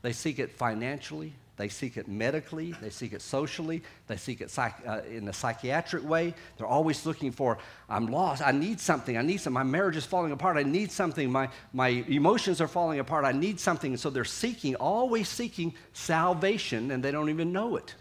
They 0.02 0.14
seek 0.14 0.40
it 0.40 0.52
financially, 0.52 1.34
they 1.62 1.70
seek 1.70 1.96
it 1.96 2.08
medically, 2.08 2.74
they 2.82 2.90
seek 2.90 3.14
it 3.14 3.22
socially, 3.22 3.84
they 4.08 4.18
seek 4.18 4.42
it 4.42 4.50
psych- 4.50 4.82
uh, 4.88 5.02
in 5.08 5.28
a 5.28 5.34
psychiatric 5.34 6.04
way. 6.04 6.34
They're 6.58 6.66
always 6.66 7.06
looking 7.06 7.32
for, 7.32 7.60
I'm 7.88 8.08
lost, 8.08 8.42
I 8.42 8.52
need 8.52 8.80
something, 8.80 9.16
I 9.16 9.22
need 9.22 9.38
something, 9.38 9.54
my 9.54 9.62
marriage 9.62 9.96
is 9.96 10.04
falling 10.04 10.32
apart, 10.32 10.58
I 10.58 10.64
need 10.64 10.92
something, 10.92 11.32
my, 11.32 11.50
my 11.72 11.90
emotions 11.90 12.62
are 12.62 12.68
falling 12.68 12.98
apart, 12.98 13.26
I 13.26 13.32
need 13.32 13.60
something. 13.60 13.96
so 13.96 14.10
they're 14.10 14.26
seeking, 14.26 14.74
always 14.74 15.30
seeking 15.30 15.76
salvation, 15.94 16.90
and 16.90 17.04
they 17.04 17.12
don't 17.12 17.30
even 17.30 17.54
know 17.54 17.76
it. 17.76 17.94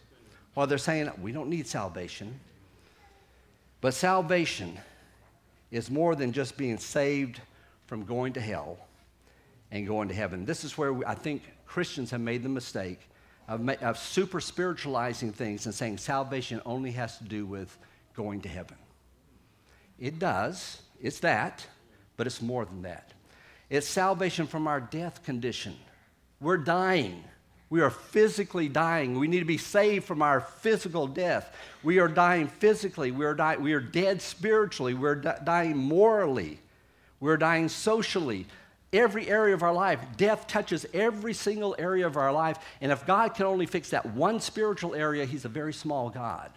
While 0.55 0.67
they're 0.67 0.79
saying, 0.79 1.11
we 1.21 1.31
don't 1.31 1.51
need 1.51 1.67
salvation. 1.67 2.41
But 3.83 3.93
salvation 3.93 4.79
is 5.71 5.91
more 5.91 6.17
than 6.17 6.33
just 6.33 6.57
being 6.57 6.79
saved 6.79 7.43
from 7.89 8.07
going 8.07 8.33
to 8.33 8.41
hell 8.41 8.79
and 9.71 9.87
going 9.87 10.09
to 10.09 10.15
heaven. 10.15 10.47
This 10.47 10.65
is 10.65 10.79
where 10.79 10.95
we, 10.95 11.05
I 11.05 11.15
think 11.15 11.43
Christians 11.67 12.11
have 12.11 12.23
made 12.23 12.43
the 12.43 12.49
mistake 12.49 13.01
of, 13.49 13.69
of 13.69 13.99
super 13.99 14.41
spiritualizing 14.41 15.33
things 15.33 15.67
and 15.67 15.75
saying 15.75 15.99
salvation 15.99 16.61
only 16.65 16.93
has 16.93 17.19
to 17.19 17.25
do 17.25 17.47
with 17.47 17.77
going 18.15 18.41
to 18.43 18.49
heaven. 18.49 18.77
It 19.99 20.19
does, 20.19 20.81
it's 21.01 21.21
that, 21.21 21.67
but 22.17 22.27
it's 22.27 22.41
more 22.41 22.65
than 22.65 22.83
that. 22.83 23.13
It's 23.69 23.87
salvation 23.87 24.47
from 24.47 24.67
our 24.67 24.81
death 24.81 25.23
condition. 25.25 25.77
We're 26.41 26.57
dying. 26.57 27.23
We 27.69 27.83
are 27.83 27.91
physically 27.91 28.69
dying. 28.69 29.19
We 29.19 29.29
need 29.29 29.39
to 29.39 29.45
be 29.45 29.59
saved 29.59 30.05
from 30.05 30.23
our 30.23 30.41
physical 30.41 31.07
death. 31.07 31.55
We 31.85 32.01
are 32.01 32.09
dying 32.09 32.49
physically. 32.49 33.13
We 33.13 33.25
are, 33.25 33.35
di- 33.35 33.59
we 33.59 33.73
are 33.75 33.81
dead 33.81 34.23
spiritually. 34.23 34.95
We're 34.95 35.15
di- 35.15 35.39
dying 35.45 35.77
morally. 35.77 36.59
We're 37.21 37.37
dying 37.37 37.69
socially 37.69 38.47
every 38.93 39.29
area 39.29 39.55
of 39.55 39.63
our 39.63 39.73
life. 39.73 40.01
Death 40.17 40.47
touches 40.47 40.87
every 40.93 41.33
single 41.33 41.77
area 41.79 42.07
of 42.07 42.17
our 42.17 42.33
life. 42.33 42.59
And 42.81 42.91
if 42.91 43.07
God 43.07 43.35
can 43.35 43.47
only 43.47 43.67
fix 43.67 43.91
that 43.91 44.07
one 44.07 44.41
spiritual 44.41 44.95
area, 44.95 45.25
He's 45.25 45.45
a 45.45 45.49
very 45.49 45.73
small 45.73 46.11
God. 46.11 46.51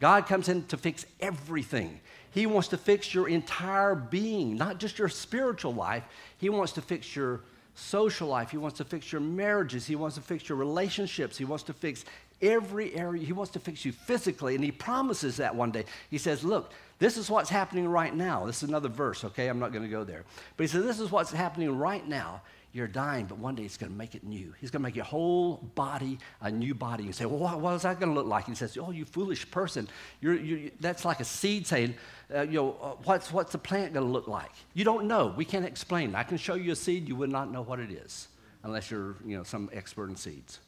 God 0.00 0.26
comes 0.26 0.48
in 0.48 0.64
to 0.66 0.76
fix 0.76 1.04
everything. 1.20 2.00
He 2.30 2.46
wants 2.46 2.68
to 2.68 2.76
fix 2.76 3.12
your 3.12 3.28
entire 3.28 3.94
being, 3.94 4.56
not 4.56 4.78
just 4.78 4.98
your 4.98 5.08
spiritual 5.08 5.74
life. 5.74 6.04
He 6.36 6.48
wants 6.48 6.72
to 6.72 6.82
fix 6.82 7.16
your 7.16 7.40
social 7.74 8.28
life. 8.28 8.50
He 8.50 8.58
wants 8.58 8.78
to 8.78 8.84
fix 8.84 9.10
your 9.10 9.20
marriages. 9.20 9.86
He 9.86 9.96
wants 9.96 10.16
to 10.16 10.22
fix 10.22 10.48
your 10.48 10.58
relationships. 10.58 11.36
He 11.38 11.44
wants 11.44 11.64
to 11.64 11.72
fix 11.72 12.04
every 12.42 12.94
area. 12.94 13.24
He 13.24 13.32
wants 13.32 13.52
to 13.52 13.60
fix 13.60 13.84
you 13.84 13.92
physically. 13.92 14.54
And 14.54 14.62
He 14.62 14.70
promises 14.70 15.36
that 15.38 15.54
one 15.54 15.70
day. 15.70 15.84
He 16.10 16.18
says, 16.18 16.44
Look, 16.44 16.72
This 16.98 17.16
is 17.16 17.30
what's 17.30 17.48
happening 17.48 17.86
right 17.86 18.14
now. 18.14 18.44
This 18.44 18.62
is 18.62 18.68
another 18.68 18.88
verse, 18.88 19.24
okay? 19.24 19.48
I'm 19.48 19.60
not 19.60 19.72
going 19.72 19.84
to 19.84 19.90
go 19.90 20.02
there. 20.02 20.24
But 20.56 20.64
he 20.64 20.68
said, 20.68 20.82
This 20.82 20.98
is 20.98 21.10
what's 21.10 21.30
happening 21.30 21.76
right 21.76 22.06
now. 22.06 22.42
You're 22.72 22.88
dying, 22.88 23.24
but 23.24 23.38
one 23.38 23.54
day 23.54 23.62
he's 23.62 23.78
going 23.78 23.90
to 23.90 23.96
make 23.96 24.14
it 24.14 24.24
new. 24.24 24.52
He's 24.60 24.70
going 24.70 24.82
to 24.82 24.88
make 24.88 24.94
your 24.94 25.06
whole 25.06 25.56
body 25.74 26.18
a 26.42 26.50
new 26.50 26.74
body. 26.74 27.04
You 27.04 27.12
say, 27.12 27.24
Well, 27.24 27.38
what, 27.38 27.60
what 27.60 27.74
is 27.74 27.82
that 27.82 28.00
going 28.00 28.12
to 28.12 28.14
look 28.14 28.26
like? 28.26 28.46
He 28.46 28.54
says, 28.54 28.76
Oh, 28.80 28.90
you 28.90 29.04
foolish 29.04 29.48
person. 29.50 29.88
You're, 30.20 30.34
you're, 30.34 30.70
that's 30.80 31.04
like 31.04 31.20
a 31.20 31.24
seed 31.24 31.66
saying, 31.66 31.94
uh, 32.34 32.42
you 32.42 32.54
know, 32.54 32.76
uh, 32.82 32.90
what's, 33.04 33.32
what's 33.32 33.52
the 33.52 33.58
plant 33.58 33.94
going 33.94 34.04
to 34.04 34.12
look 34.12 34.26
like? 34.26 34.52
You 34.74 34.84
don't 34.84 35.06
know. 35.06 35.32
We 35.36 35.44
can't 35.44 35.64
explain. 35.64 36.14
I 36.16 36.24
can 36.24 36.36
show 36.36 36.54
you 36.54 36.72
a 36.72 36.76
seed, 36.76 37.08
you 37.08 37.14
would 37.16 37.30
not 37.30 37.50
know 37.52 37.62
what 37.62 37.78
it 37.78 37.92
is 37.92 38.28
unless 38.64 38.90
you're 38.90 39.14
you 39.24 39.36
know, 39.36 39.44
some 39.44 39.70
expert 39.72 40.10
in 40.10 40.16
seeds. 40.16 40.58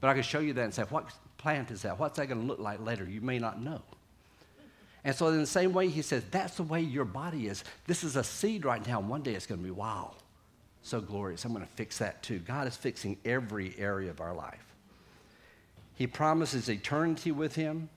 But 0.00 0.08
I 0.08 0.14
can 0.14 0.22
show 0.22 0.40
you 0.40 0.54
that 0.54 0.64
and 0.64 0.74
say, 0.74 0.82
What 0.84 1.10
plant 1.36 1.70
is 1.70 1.82
that? 1.82 1.98
What's 1.98 2.16
that 2.16 2.26
going 2.26 2.40
to 2.40 2.46
look 2.46 2.58
like 2.58 2.80
later? 2.80 3.04
You 3.04 3.20
may 3.20 3.38
not 3.38 3.60
know. 3.60 3.82
And 5.04 5.14
so, 5.14 5.28
in 5.28 5.38
the 5.38 5.46
same 5.46 5.72
way, 5.72 5.88
he 5.88 6.02
says, 6.02 6.24
That's 6.30 6.56
the 6.56 6.62
way 6.62 6.80
your 6.80 7.04
body 7.04 7.46
is. 7.46 7.64
This 7.86 8.04
is 8.04 8.16
a 8.16 8.24
seed 8.24 8.64
right 8.64 8.84
now, 8.86 9.00
one 9.00 9.22
day 9.22 9.34
it's 9.34 9.46
going 9.46 9.60
to 9.60 9.64
be 9.64 9.70
wow, 9.70 10.14
so 10.82 11.00
glorious. 11.00 11.44
I'm 11.44 11.52
going 11.52 11.64
to 11.64 11.72
fix 11.72 11.98
that 11.98 12.22
too. 12.22 12.38
God 12.40 12.66
is 12.66 12.76
fixing 12.76 13.18
every 13.24 13.74
area 13.78 14.10
of 14.10 14.20
our 14.20 14.34
life. 14.34 14.64
He 15.94 16.06
promises 16.06 16.68
eternity 16.68 17.32
with 17.32 17.54
Him, 17.54 17.88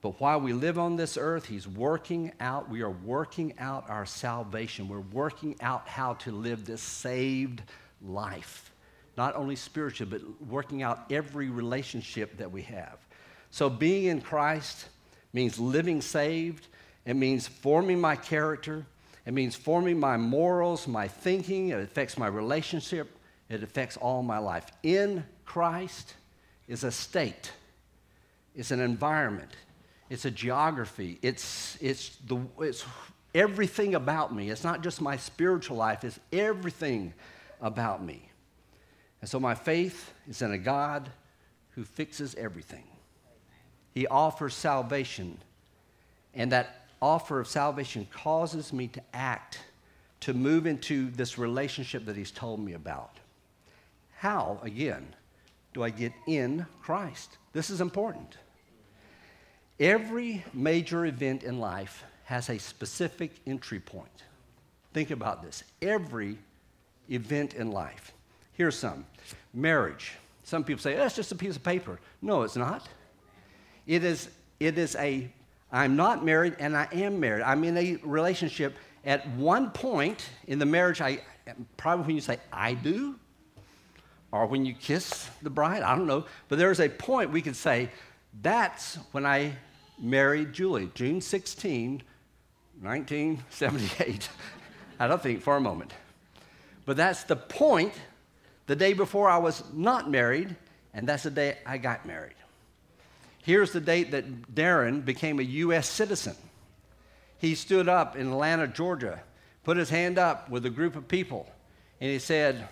but 0.00 0.20
while 0.20 0.40
we 0.40 0.52
live 0.52 0.78
on 0.78 0.96
this 0.96 1.16
earth, 1.16 1.46
He's 1.46 1.68
working 1.68 2.32
out, 2.40 2.70
we 2.70 2.82
are 2.82 2.90
working 2.90 3.54
out 3.58 3.88
our 3.88 4.06
salvation. 4.06 4.88
We're 4.88 5.00
working 5.00 5.56
out 5.60 5.88
how 5.88 6.14
to 6.14 6.32
live 6.32 6.64
this 6.64 6.82
saved 6.82 7.62
life, 8.02 8.72
not 9.16 9.36
only 9.36 9.56
spiritual, 9.56 10.08
but 10.08 10.20
working 10.48 10.82
out 10.82 11.10
every 11.10 11.48
relationship 11.48 12.38
that 12.38 12.50
we 12.50 12.62
have. 12.62 12.98
So, 13.50 13.70
being 13.70 14.04
in 14.04 14.20
Christ 14.20 14.88
means 15.32 15.58
living 15.58 16.00
saved, 16.00 16.66
it 17.04 17.14
means 17.14 17.46
forming 17.46 18.00
my 18.00 18.16
character, 18.16 18.84
it 19.26 19.34
means 19.34 19.54
forming 19.54 19.98
my 19.98 20.16
morals, 20.16 20.86
my 20.86 21.08
thinking, 21.08 21.70
it 21.70 21.80
affects 21.80 22.16
my 22.16 22.26
relationship, 22.26 23.18
it 23.48 23.62
affects 23.62 23.96
all 23.96 24.22
my 24.22 24.38
life. 24.38 24.66
In 24.82 25.24
Christ 25.44 26.14
is 26.68 26.84
a 26.84 26.90
state, 26.90 27.52
it's 28.54 28.70
an 28.70 28.80
environment, 28.80 29.50
it's 30.10 30.24
a 30.24 30.30
geography, 30.30 31.18
it's, 31.22 31.76
it's, 31.80 32.16
the, 32.26 32.40
it's 32.60 32.84
everything 33.36 33.94
about 33.94 34.34
me. 34.34 34.50
It's 34.50 34.64
not 34.64 34.82
just 34.82 35.00
my 35.00 35.16
spiritual 35.16 35.76
life, 35.76 36.04
it's 36.04 36.18
everything 36.32 37.12
about 37.60 38.02
me. 38.02 38.30
And 39.20 39.28
so 39.28 39.38
my 39.38 39.54
faith 39.54 40.12
is 40.28 40.42
in 40.42 40.52
a 40.52 40.58
God 40.58 41.10
who 41.70 41.84
fixes 41.84 42.34
everything. 42.36 42.84
He 43.96 44.06
offers 44.08 44.54
salvation. 44.54 45.38
And 46.34 46.52
that 46.52 46.86
offer 47.00 47.40
of 47.40 47.48
salvation 47.48 48.06
causes 48.12 48.70
me 48.70 48.88
to 48.88 49.02
act, 49.14 49.58
to 50.20 50.34
move 50.34 50.66
into 50.66 51.10
this 51.12 51.38
relationship 51.38 52.04
that 52.04 52.14
He's 52.14 52.30
told 52.30 52.60
me 52.60 52.74
about. 52.74 53.16
How, 54.18 54.60
again, 54.62 55.06
do 55.72 55.82
I 55.82 55.88
get 55.88 56.12
in 56.26 56.66
Christ? 56.82 57.38
This 57.54 57.70
is 57.70 57.80
important. 57.80 58.36
Every 59.80 60.44
major 60.52 61.06
event 61.06 61.42
in 61.42 61.58
life 61.58 62.04
has 62.24 62.50
a 62.50 62.58
specific 62.58 63.30
entry 63.46 63.80
point. 63.80 64.24
Think 64.92 65.10
about 65.10 65.42
this. 65.42 65.64
Every 65.80 66.36
event 67.08 67.54
in 67.54 67.72
life. 67.72 68.12
Here's 68.52 68.76
some 68.76 69.06
marriage. 69.54 70.12
Some 70.44 70.64
people 70.64 70.82
say, 70.82 70.96
that's 70.96 71.16
just 71.16 71.32
a 71.32 71.34
piece 71.34 71.56
of 71.56 71.64
paper. 71.64 71.98
No, 72.20 72.42
it's 72.42 72.56
not. 72.56 72.86
It 73.86 74.04
is, 74.04 74.28
it 74.60 74.78
is 74.78 74.96
a, 74.96 75.30
I'm 75.70 75.96
not 75.96 76.24
married 76.24 76.56
and 76.58 76.76
I 76.76 76.88
am 76.92 77.20
married. 77.20 77.42
I'm 77.42 77.64
in 77.64 77.76
a 77.76 77.96
relationship. 78.02 78.76
At 79.04 79.28
one 79.30 79.70
point 79.70 80.28
in 80.46 80.58
the 80.58 80.66
marriage, 80.66 81.00
I 81.00 81.20
probably 81.76 82.06
when 82.06 82.14
you 82.16 82.20
say, 82.20 82.38
I 82.52 82.74
do, 82.74 83.16
or 84.32 84.46
when 84.46 84.64
you 84.64 84.74
kiss 84.74 85.30
the 85.42 85.50
bride, 85.50 85.82
I 85.82 85.96
don't 85.96 86.06
know. 86.06 86.26
But 86.48 86.58
there's 86.58 86.80
a 86.80 86.88
point 86.88 87.30
we 87.30 87.42
could 87.42 87.56
say, 87.56 87.90
that's 88.42 88.96
when 89.12 89.24
I 89.24 89.52
married 89.98 90.52
Julie, 90.52 90.90
June 90.94 91.20
16, 91.20 92.02
1978. 92.80 94.28
I 94.98 95.06
don't 95.06 95.22
think 95.22 95.42
for 95.42 95.56
a 95.56 95.60
moment. 95.60 95.92
But 96.84 96.96
that's 96.96 97.24
the 97.24 97.36
point, 97.36 97.92
the 98.66 98.76
day 98.76 98.92
before 98.92 99.28
I 99.28 99.38
was 99.38 99.62
not 99.72 100.10
married, 100.10 100.54
and 100.94 101.08
that's 101.08 101.24
the 101.24 101.30
day 101.30 101.58
I 101.66 101.78
got 101.78 102.06
married. 102.06 102.34
Here's 103.46 103.70
the 103.70 103.80
date 103.80 104.10
that 104.10 104.52
Darren 104.56 105.04
became 105.04 105.38
a 105.38 105.44
U.S. 105.44 105.88
citizen. 105.88 106.34
He 107.38 107.54
stood 107.54 107.88
up 107.88 108.16
in 108.16 108.26
Atlanta, 108.26 108.66
Georgia, 108.66 109.20
put 109.62 109.76
his 109.76 109.88
hand 109.88 110.18
up 110.18 110.50
with 110.50 110.66
a 110.66 110.70
group 110.70 110.96
of 110.96 111.06
people, 111.06 111.48
and 112.00 112.10
he 112.10 112.18
said, 112.18 112.68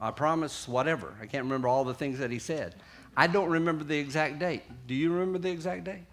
I 0.00 0.12
promise 0.12 0.68
whatever. 0.68 1.16
I 1.20 1.26
can't 1.26 1.42
remember 1.42 1.66
all 1.66 1.82
the 1.82 1.94
things 1.94 2.20
that 2.20 2.30
he 2.30 2.38
said. 2.38 2.76
I 3.16 3.26
don't 3.26 3.50
remember 3.50 3.82
the 3.82 3.98
exact 3.98 4.38
date. 4.38 4.62
Do 4.86 4.94
you 4.94 5.12
remember 5.12 5.40
the 5.40 5.50
exact 5.50 5.82
date? 5.82 6.04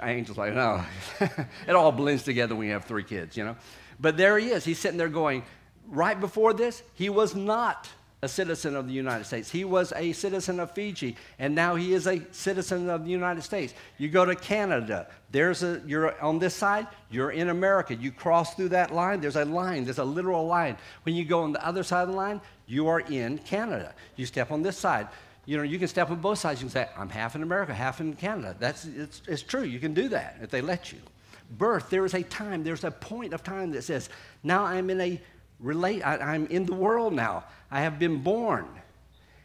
Angel's 0.00 0.38
like, 0.38 0.54
no. 0.54 0.84
it 1.66 1.74
all 1.74 1.90
blends 1.90 2.22
together 2.22 2.54
when 2.54 2.68
you 2.68 2.74
have 2.74 2.84
three 2.84 3.02
kids, 3.02 3.36
you 3.36 3.44
know? 3.44 3.56
But 3.98 4.16
there 4.16 4.38
he 4.38 4.50
is. 4.50 4.64
He's 4.64 4.78
sitting 4.78 4.96
there 4.96 5.08
going, 5.08 5.42
right 5.88 6.20
before 6.20 6.52
this, 6.52 6.84
he 6.94 7.10
was 7.10 7.34
not 7.34 7.88
a 8.26 8.28
citizen 8.28 8.74
of 8.74 8.86
the 8.86 8.92
United 8.92 9.24
States. 9.24 9.50
He 9.50 9.64
was 9.64 9.92
a 9.94 10.12
citizen 10.12 10.58
of 10.58 10.72
Fiji, 10.72 11.16
and 11.38 11.54
now 11.54 11.76
he 11.76 11.94
is 11.94 12.06
a 12.06 12.20
citizen 12.32 12.90
of 12.90 13.04
the 13.04 13.10
United 13.10 13.42
States. 13.42 13.72
You 13.98 14.08
go 14.08 14.24
to 14.24 14.34
Canada, 14.34 15.06
there's 15.30 15.62
a, 15.62 15.80
you're 15.86 16.20
on 16.20 16.38
this 16.40 16.54
side, 16.54 16.88
you're 17.08 17.30
in 17.30 17.48
America. 17.48 17.94
You 17.94 18.10
cross 18.10 18.54
through 18.54 18.70
that 18.70 18.92
line, 18.92 19.20
there's 19.20 19.36
a 19.36 19.44
line, 19.44 19.84
there's 19.84 19.98
a 19.98 20.04
literal 20.04 20.46
line. 20.46 20.76
When 21.04 21.14
you 21.14 21.24
go 21.24 21.42
on 21.42 21.52
the 21.52 21.64
other 21.64 21.84
side 21.84 22.02
of 22.02 22.08
the 22.08 22.16
line, 22.16 22.40
you 22.66 22.88
are 22.88 23.00
in 23.00 23.38
Canada. 23.38 23.94
You 24.16 24.26
step 24.26 24.50
on 24.50 24.62
this 24.62 24.76
side. 24.76 25.06
You 25.44 25.56
know, 25.56 25.62
you 25.62 25.78
can 25.78 25.86
step 25.86 26.10
on 26.10 26.20
both 26.20 26.38
sides. 26.38 26.60
You 26.60 26.66
can 26.66 26.72
say, 26.72 26.88
I'm 26.98 27.08
half 27.08 27.36
in 27.36 27.42
America, 27.42 27.72
half 27.72 28.00
in 28.00 28.14
Canada. 28.14 28.56
That's, 28.58 28.84
it's, 28.84 29.22
it's 29.28 29.42
true. 29.42 29.62
You 29.62 29.78
can 29.78 29.94
do 29.94 30.08
that 30.08 30.38
if 30.42 30.50
they 30.50 30.60
let 30.60 30.92
you. 30.92 30.98
Birth, 31.48 31.90
there 31.90 32.04
is 32.04 32.14
a 32.14 32.24
time, 32.24 32.64
there's 32.64 32.82
a 32.82 32.90
point 32.90 33.32
of 33.32 33.44
time 33.44 33.70
that 33.70 33.82
says, 33.82 34.08
now 34.42 34.64
I'm 34.64 34.90
in 34.90 35.00
a 35.00 35.20
relate, 35.60 36.02
I, 36.02 36.34
am 36.34 36.46
in 36.46 36.66
the 36.66 36.74
world 36.74 37.12
now. 37.12 37.44
I 37.70 37.80
have 37.80 37.98
been 37.98 38.22
born. 38.22 38.66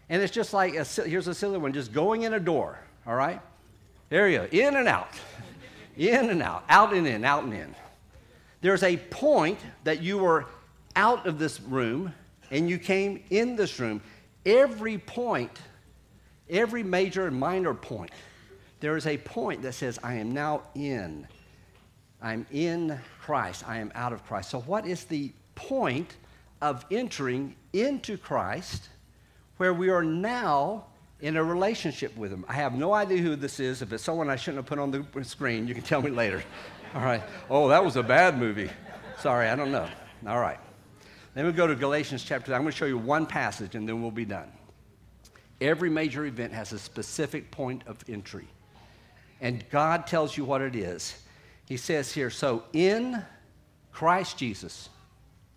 And 0.10 0.22
it's 0.22 0.34
just 0.34 0.54
like, 0.54 0.76
a, 0.76 0.84
here's 0.84 1.28
a 1.28 1.34
silly 1.34 1.58
one, 1.58 1.74
just 1.74 1.94
going 1.94 2.24
in 2.24 2.34
a 2.34 2.40
door, 2.40 2.80
all 3.08 3.16
right? 3.16 3.42
There 4.10 4.28
you 4.28 4.40
go, 4.40 4.48
in 4.52 4.76
and 4.76 4.88
out, 4.88 5.10
in 5.98 6.30
and 6.30 6.42
out, 6.42 6.66
out 6.68 6.94
and 6.94 7.08
in, 7.08 7.24
out 7.24 7.44
and 7.44 7.54
in. 7.54 7.76
There's 8.60 8.84
a 8.84 8.98
point 8.98 9.58
that 9.86 10.02
you 10.02 10.18
were 10.18 10.46
out 10.96 11.26
of 11.26 11.40
this 11.40 11.62
room 11.62 12.14
and 12.52 12.70
you 12.70 12.78
came 12.78 13.24
in 13.30 13.56
this 13.56 13.80
room. 13.80 14.02
Every 14.46 14.98
point, 14.98 15.60
every 16.50 16.84
major 16.84 17.28
and 17.28 17.40
minor 17.40 17.74
point, 17.74 18.12
there 18.82 18.98
is 18.98 19.08
a 19.08 19.18
point 19.18 19.62
that 19.62 19.74
says, 19.74 19.98
I 20.04 20.16
am 20.16 20.34
now 20.34 20.64
in. 20.76 21.28
I'm 22.22 22.46
in 22.52 23.00
Christ. 23.22 23.68
I 23.68 23.78
am 23.78 23.92
out 23.96 24.14
of 24.14 24.26
Christ. 24.26 24.50
So, 24.50 24.60
what 24.62 24.86
is 24.86 25.06
the 25.06 25.32
point 25.68 26.16
of 26.62 26.86
entering 26.92 27.56
into 27.74 28.18
Christ 28.18 28.90
where 29.58 29.74
we 29.74 29.90
are 29.90 30.04
now 30.04 30.86
in 31.22 31.38
a 31.38 31.44
relationship 31.44 32.16
with 32.18 32.32
Him. 32.32 32.46
I 32.48 32.54
have 32.54 32.74
no 32.74 32.94
idea 32.94 33.20
who 33.20 33.36
this 33.36 33.60
is. 33.60 33.82
If 33.82 33.94
it's 33.94 34.04
someone 34.04 34.30
I 34.30 34.36
shouldn't 34.36 34.58
have 34.58 34.66
put 34.66 34.80
on 34.80 34.92
the 34.92 35.24
screen, 35.24 35.68
you 35.68 35.74
can 35.74 35.84
tell 35.84 36.02
me 36.02 36.10
later. 36.12 36.44
All 36.96 37.02
right. 37.02 37.22
Oh, 37.50 37.70
that 37.70 37.84
was 37.84 37.96
a 37.96 38.04
bad 38.04 38.38
movie. 38.38 38.70
Sorry, 39.20 39.48
I 39.48 39.56
don't 39.56 39.72
know. 39.72 39.88
All 40.28 40.40
right. 40.40 40.60
Then 41.34 41.46
we 41.46 41.52
go 41.54 41.68
to 41.68 41.76
Galatians 41.76 42.24
chapter. 42.24 42.54
I'm 42.54 42.62
going 42.62 42.72
to 42.72 42.78
show 42.78 42.86
you 42.86 42.98
one 42.98 43.26
passage 43.26 43.76
and 43.76 43.88
then 43.88 44.02
we'll 44.02 44.12
be 44.12 44.26
done. 44.26 44.52
Every 45.62 45.90
major 45.90 46.26
event 46.26 46.54
has 46.54 46.74
a 46.74 46.80
specific 46.80 47.52
point 47.52 47.84
of 47.88 48.04
entry. 48.10 48.48
And 49.40 49.64
God 49.70 50.08
tells 50.08 50.36
you 50.36 50.44
what 50.44 50.62
it 50.62 50.76
is. 50.76 51.16
He 51.68 51.78
says 51.78 52.12
here, 52.12 52.30
so 52.30 52.64
in 52.74 53.24
Christ 53.92 54.38
Jesus, 54.38 54.90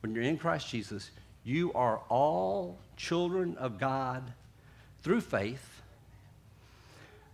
when 0.04 0.14
you're 0.14 0.22
in 0.24 0.36
Christ 0.36 0.68
Jesus, 0.68 1.10
you 1.44 1.72
are 1.72 1.98
all 2.10 2.76
children 2.94 3.56
of 3.56 3.78
God 3.78 4.22
through 5.02 5.22
faith. 5.22 5.80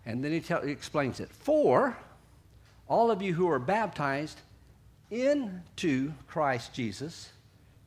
And 0.06 0.22
then 0.22 0.30
he, 0.30 0.38
tell, 0.38 0.62
he 0.62 0.70
explains 0.70 1.18
it. 1.18 1.30
For 1.33 1.97
all 2.86 3.11
of 3.11 3.22
you 3.22 3.34
who 3.34 3.51
are 3.51 3.59
baptized 3.59 4.38
into 5.11 6.12
Christ 6.28 6.72
Jesus 6.72 7.30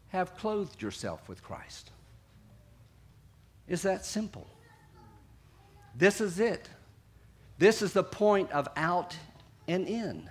have 0.09 0.35
clothed 0.35 0.81
yourself 0.81 1.29
with 1.29 1.41
Christ. 1.41 1.89
Is 3.69 3.83
that 3.83 4.03
simple. 4.03 4.47
This 5.95 6.19
is 6.19 6.41
it. 6.41 6.67
This 7.57 7.81
is 7.81 7.93
the 7.93 8.03
point 8.03 8.51
of 8.51 8.67
out 8.75 9.15
and 9.65 9.87
in. 9.87 10.29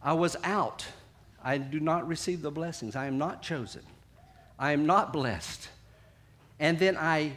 I 0.00 0.12
was 0.12 0.36
out 0.44 0.86
I 1.42 1.58
do 1.58 1.80
not 1.80 2.06
receive 2.08 2.42
the 2.42 2.50
blessings. 2.50 2.96
I 2.96 3.06
am 3.06 3.18
not 3.18 3.42
chosen. 3.42 3.82
I 4.58 4.72
am 4.72 4.86
not 4.86 5.12
blessed. 5.12 5.68
And 6.58 6.78
then 6.78 6.96
I 6.96 7.32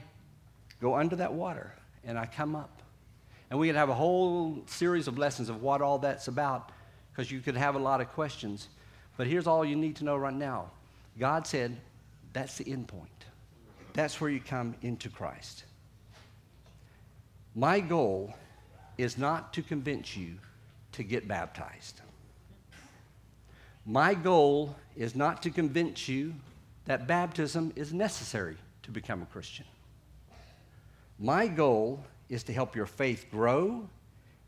go 0.81 0.95
under 0.95 1.15
that 1.17 1.33
water 1.33 1.73
and 2.03 2.17
I 2.17 2.25
come 2.25 2.55
up. 2.55 2.81
And 3.49 3.59
we 3.59 3.67
could 3.67 3.75
have 3.75 3.89
a 3.89 3.93
whole 3.93 4.63
series 4.65 5.07
of 5.07 5.17
lessons 5.17 5.49
of 5.49 5.61
what 5.61 5.81
all 5.81 5.99
that's 5.99 6.27
about. 6.27 6.71
because 7.11 7.29
you 7.29 7.41
could 7.41 7.57
have 7.57 7.75
a 7.75 7.79
lot 7.79 8.01
of 8.01 8.09
questions. 8.09 8.69
But 9.17 9.27
here's 9.27 9.45
all 9.45 9.65
you 9.65 9.75
need 9.75 9.97
to 9.97 10.05
know 10.05 10.17
right 10.17 10.33
now 10.33 10.71
God 11.19 11.45
said 11.45 11.77
that's 12.33 12.57
the 12.57 12.71
end 12.71 12.87
point, 12.87 13.25
that's 13.93 14.19
where 14.21 14.29
you 14.29 14.39
come 14.39 14.75
into 14.81 15.09
Christ. 15.09 15.65
My 17.53 17.81
goal 17.81 18.33
is 18.97 19.17
not 19.17 19.53
to 19.53 19.61
convince 19.61 20.15
you 20.15 20.37
to 20.93 21.03
get 21.03 21.27
baptized. 21.27 22.01
My 23.85 24.13
goal 24.13 24.75
is 24.95 25.15
not 25.15 25.41
to 25.43 25.49
convince 25.49 26.07
you 26.07 26.33
that 26.85 27.07
baptism 27.07 27.73
is 27.75 27.93
necessary 27.93 28.57
to 28.83 28.91
become 28.91 29.21
a 29.21 29.25
Christian. 29.25 29.65
My 31.19 31.47
goal 31.47 32.03
is 32.29 32.43
to 32.43 32.53
help 32.53 32.75
your 32.75 32.85
faith 32.85 33.27
grow 33.31 33.87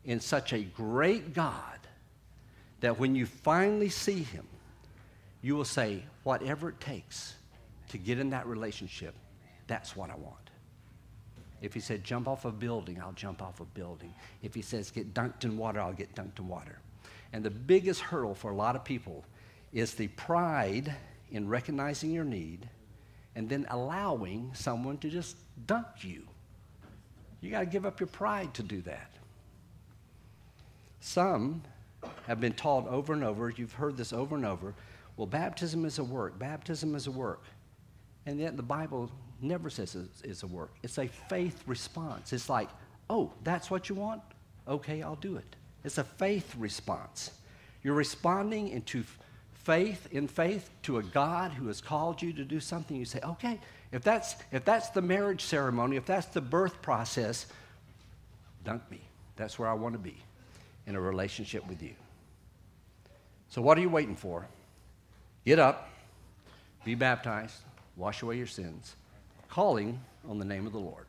in 0.04 0.20
such 0.20 0.52
a 0.52 0.62
great 0.62 1.34
God 1.34 1.78
that 2.80 2.98
when 2.98 3.14
you 3.14 3.26
finally 3.26 3.88
see 3.88 4.22
Him, 4.22 4.46
you 5.40 5.56
will 5.56 5.64
say, 5.64 6.02
whatever 6.22 6.68
it 6.68 6.80
takes 6.80 7.34
to 7.88 7.98
get 7.98 8.18
in 8.18 8.30
that 8.30 8.46
relationship, 8.46 9.14
that's 9.66 9.94
what 9.96 10.10
I 10.10 10.16
want. 10.16 10.50
If 11.62 11.72
He 11.74 11.80
said, 11.80 12.04
jump 12.04 12.28
off 12.28 12.44
a 12.44 12.50
building, 12.50 13.00
I'll 13.00 13.12
jump 13.12 13.42
off 13.42 13.60
a 13.60 13.64
building. 13.64 14.12
If 14.42 14.54
He 14.54 14.62
says, 14.62 14.90
get 14.90 15.14
dunked 15.14 15.44
in 15.44 15.56
water, 15.56 15.80
I'll 15.80 15.92
get 15.92 16.14
dunked 16.14 16.38
in 16.38 16.48
water. 16.48 16.78
And 17.34 17.42
the 17.42 17.50
biggest 17.50 18.00
hurdle 18.00 18.36
for 18.36 18.52
a 18.52 18.54
lot 18.54 18.76
of 18.76 18.84
people 18.84 19.24
is 19.72 19.94
the 19.94 20.06
pride 20.06 20.94
in 21.32 21.48
recognizing 21.48 22.12
your 22.12 22.22
need 22.22 22.68
and 23.34 23.48
then 23.48 23.66
allowing 23.70 24.52
someone 24.54 24.98
to 24.98 25.10
just 25.10 25.36
dunk 25.66 25.86
you. 26.02 26.22
You 27.40 27.50
got 27.50 27.60
to 27.60 27.66
give 27.66 27.84
up 27.84 27.98
your 27.98 28.06
pride 28.06 28.54
to 28.54 28.62
do 28.62 28.80
that. 28.82 29.10
Some 31.00 31.62
have 32.28 32.40
been 32.40 32.52
taught 32.52 32.86
over 32.86 33.12
and 33.12 33.24
over, 33.24 33.50
you've 33.50 33.72
heard 33.72 33.96
this 33.96 34.12
over 34.12 34.36
and 34.36 34.46
over, 34.46 34.72
well, 35.16 35.26
baptism 35.26 35.84
is 35.84 35.98
a 35.98 36.04
work, 36.04 36.38
baptism 36.38 36.94
is 36.94 37.08
a 37.08 37.10
work. 37.10 37.42
And 38.26 38.38
yet 38.38 38.56
the 38.56 38.62
Bible 38.62 39.10
never 39.40 39.70
says 39.70 39.96
it's 40.22 40.44
a 40.44 40.46
work. 40.46 40.70
It's 40.84 40.98
a 40.98 41.08
faith 41.08 41.64
response. 41.66 42.32
It's 42.32 42.48
like, 42.48 42.68
oh, 43.10 43.32
that's 43.42 43.72
what 43.72 43.88
you 43.88 43.96
want? 43.96 44.22
Okay, 44.68 45.02
I'll 45.02 45.16
do 45.16 45.36
it. 45.36 45.56
It's 45.84 45.98
a 45.98 46.04
faith 46.04 46.54
response. 46.56 47.30
You're 47.82 47.94
responding 47.94 48.68
into 48.68 49.04
faith 49.52 50.08
in 50.10 50.28
faith 50.28 50.70
to 50.82 50.98
a 50.98 51.02
God 51.02 51.52
who 51.52 51.66
has 51.68 51.80
called 51.80 52.20
you 52.20 52.32
to 52.34 52.44
do 52.44 52.60
something. 52.60 52.96
You 52.96 53.04
say, 53.04 53.20
okay, 53.22 53.60
if 53.92 54.02
that's 54.02 54.36
if 54.52 54.64
that's 54.64 54.90
the 54.90 55.02
marriage 55.02 55.42
ceremony, 55.42 55.96
if 55.96 56.06
that's 56.06 56.26
the 56.26 56.40
birth 56.40 56.80
process, 56.82 57.46
dunk 58.64 58.82
me. 58.90 59.00
That's 59.36 59.58
where 59.58 59.68
I 59.68 59.74
want 59.74 59.94
to 59.94 59.98
be 59.98 60.16
in 60.86 60.96
a 60.96 61.00
relationship 61.00 61.66
with 61.66 61.82
you. 61.82 61.94
So 63.48 63.62
what 63.62 63.78
are 63.78 63.80
you 63.80 63.88
waiting 63.88 64.16
for? 64.16 64.46
Get 65.44 65.58
up, 65.58 65.88
be 66.84 66.94
baptized, 66.94 67.56
wash 67.96 68.22
away 68.22 68.36
your 68.36 68.46
sins, 68.46 68.96
calling 69.48 70.00
on 70.28 70.38
the 70.38 70.44
name 70.44 70.66
of 70.66 70.72
the 70.72 70.78
Lord. 70.78 71.06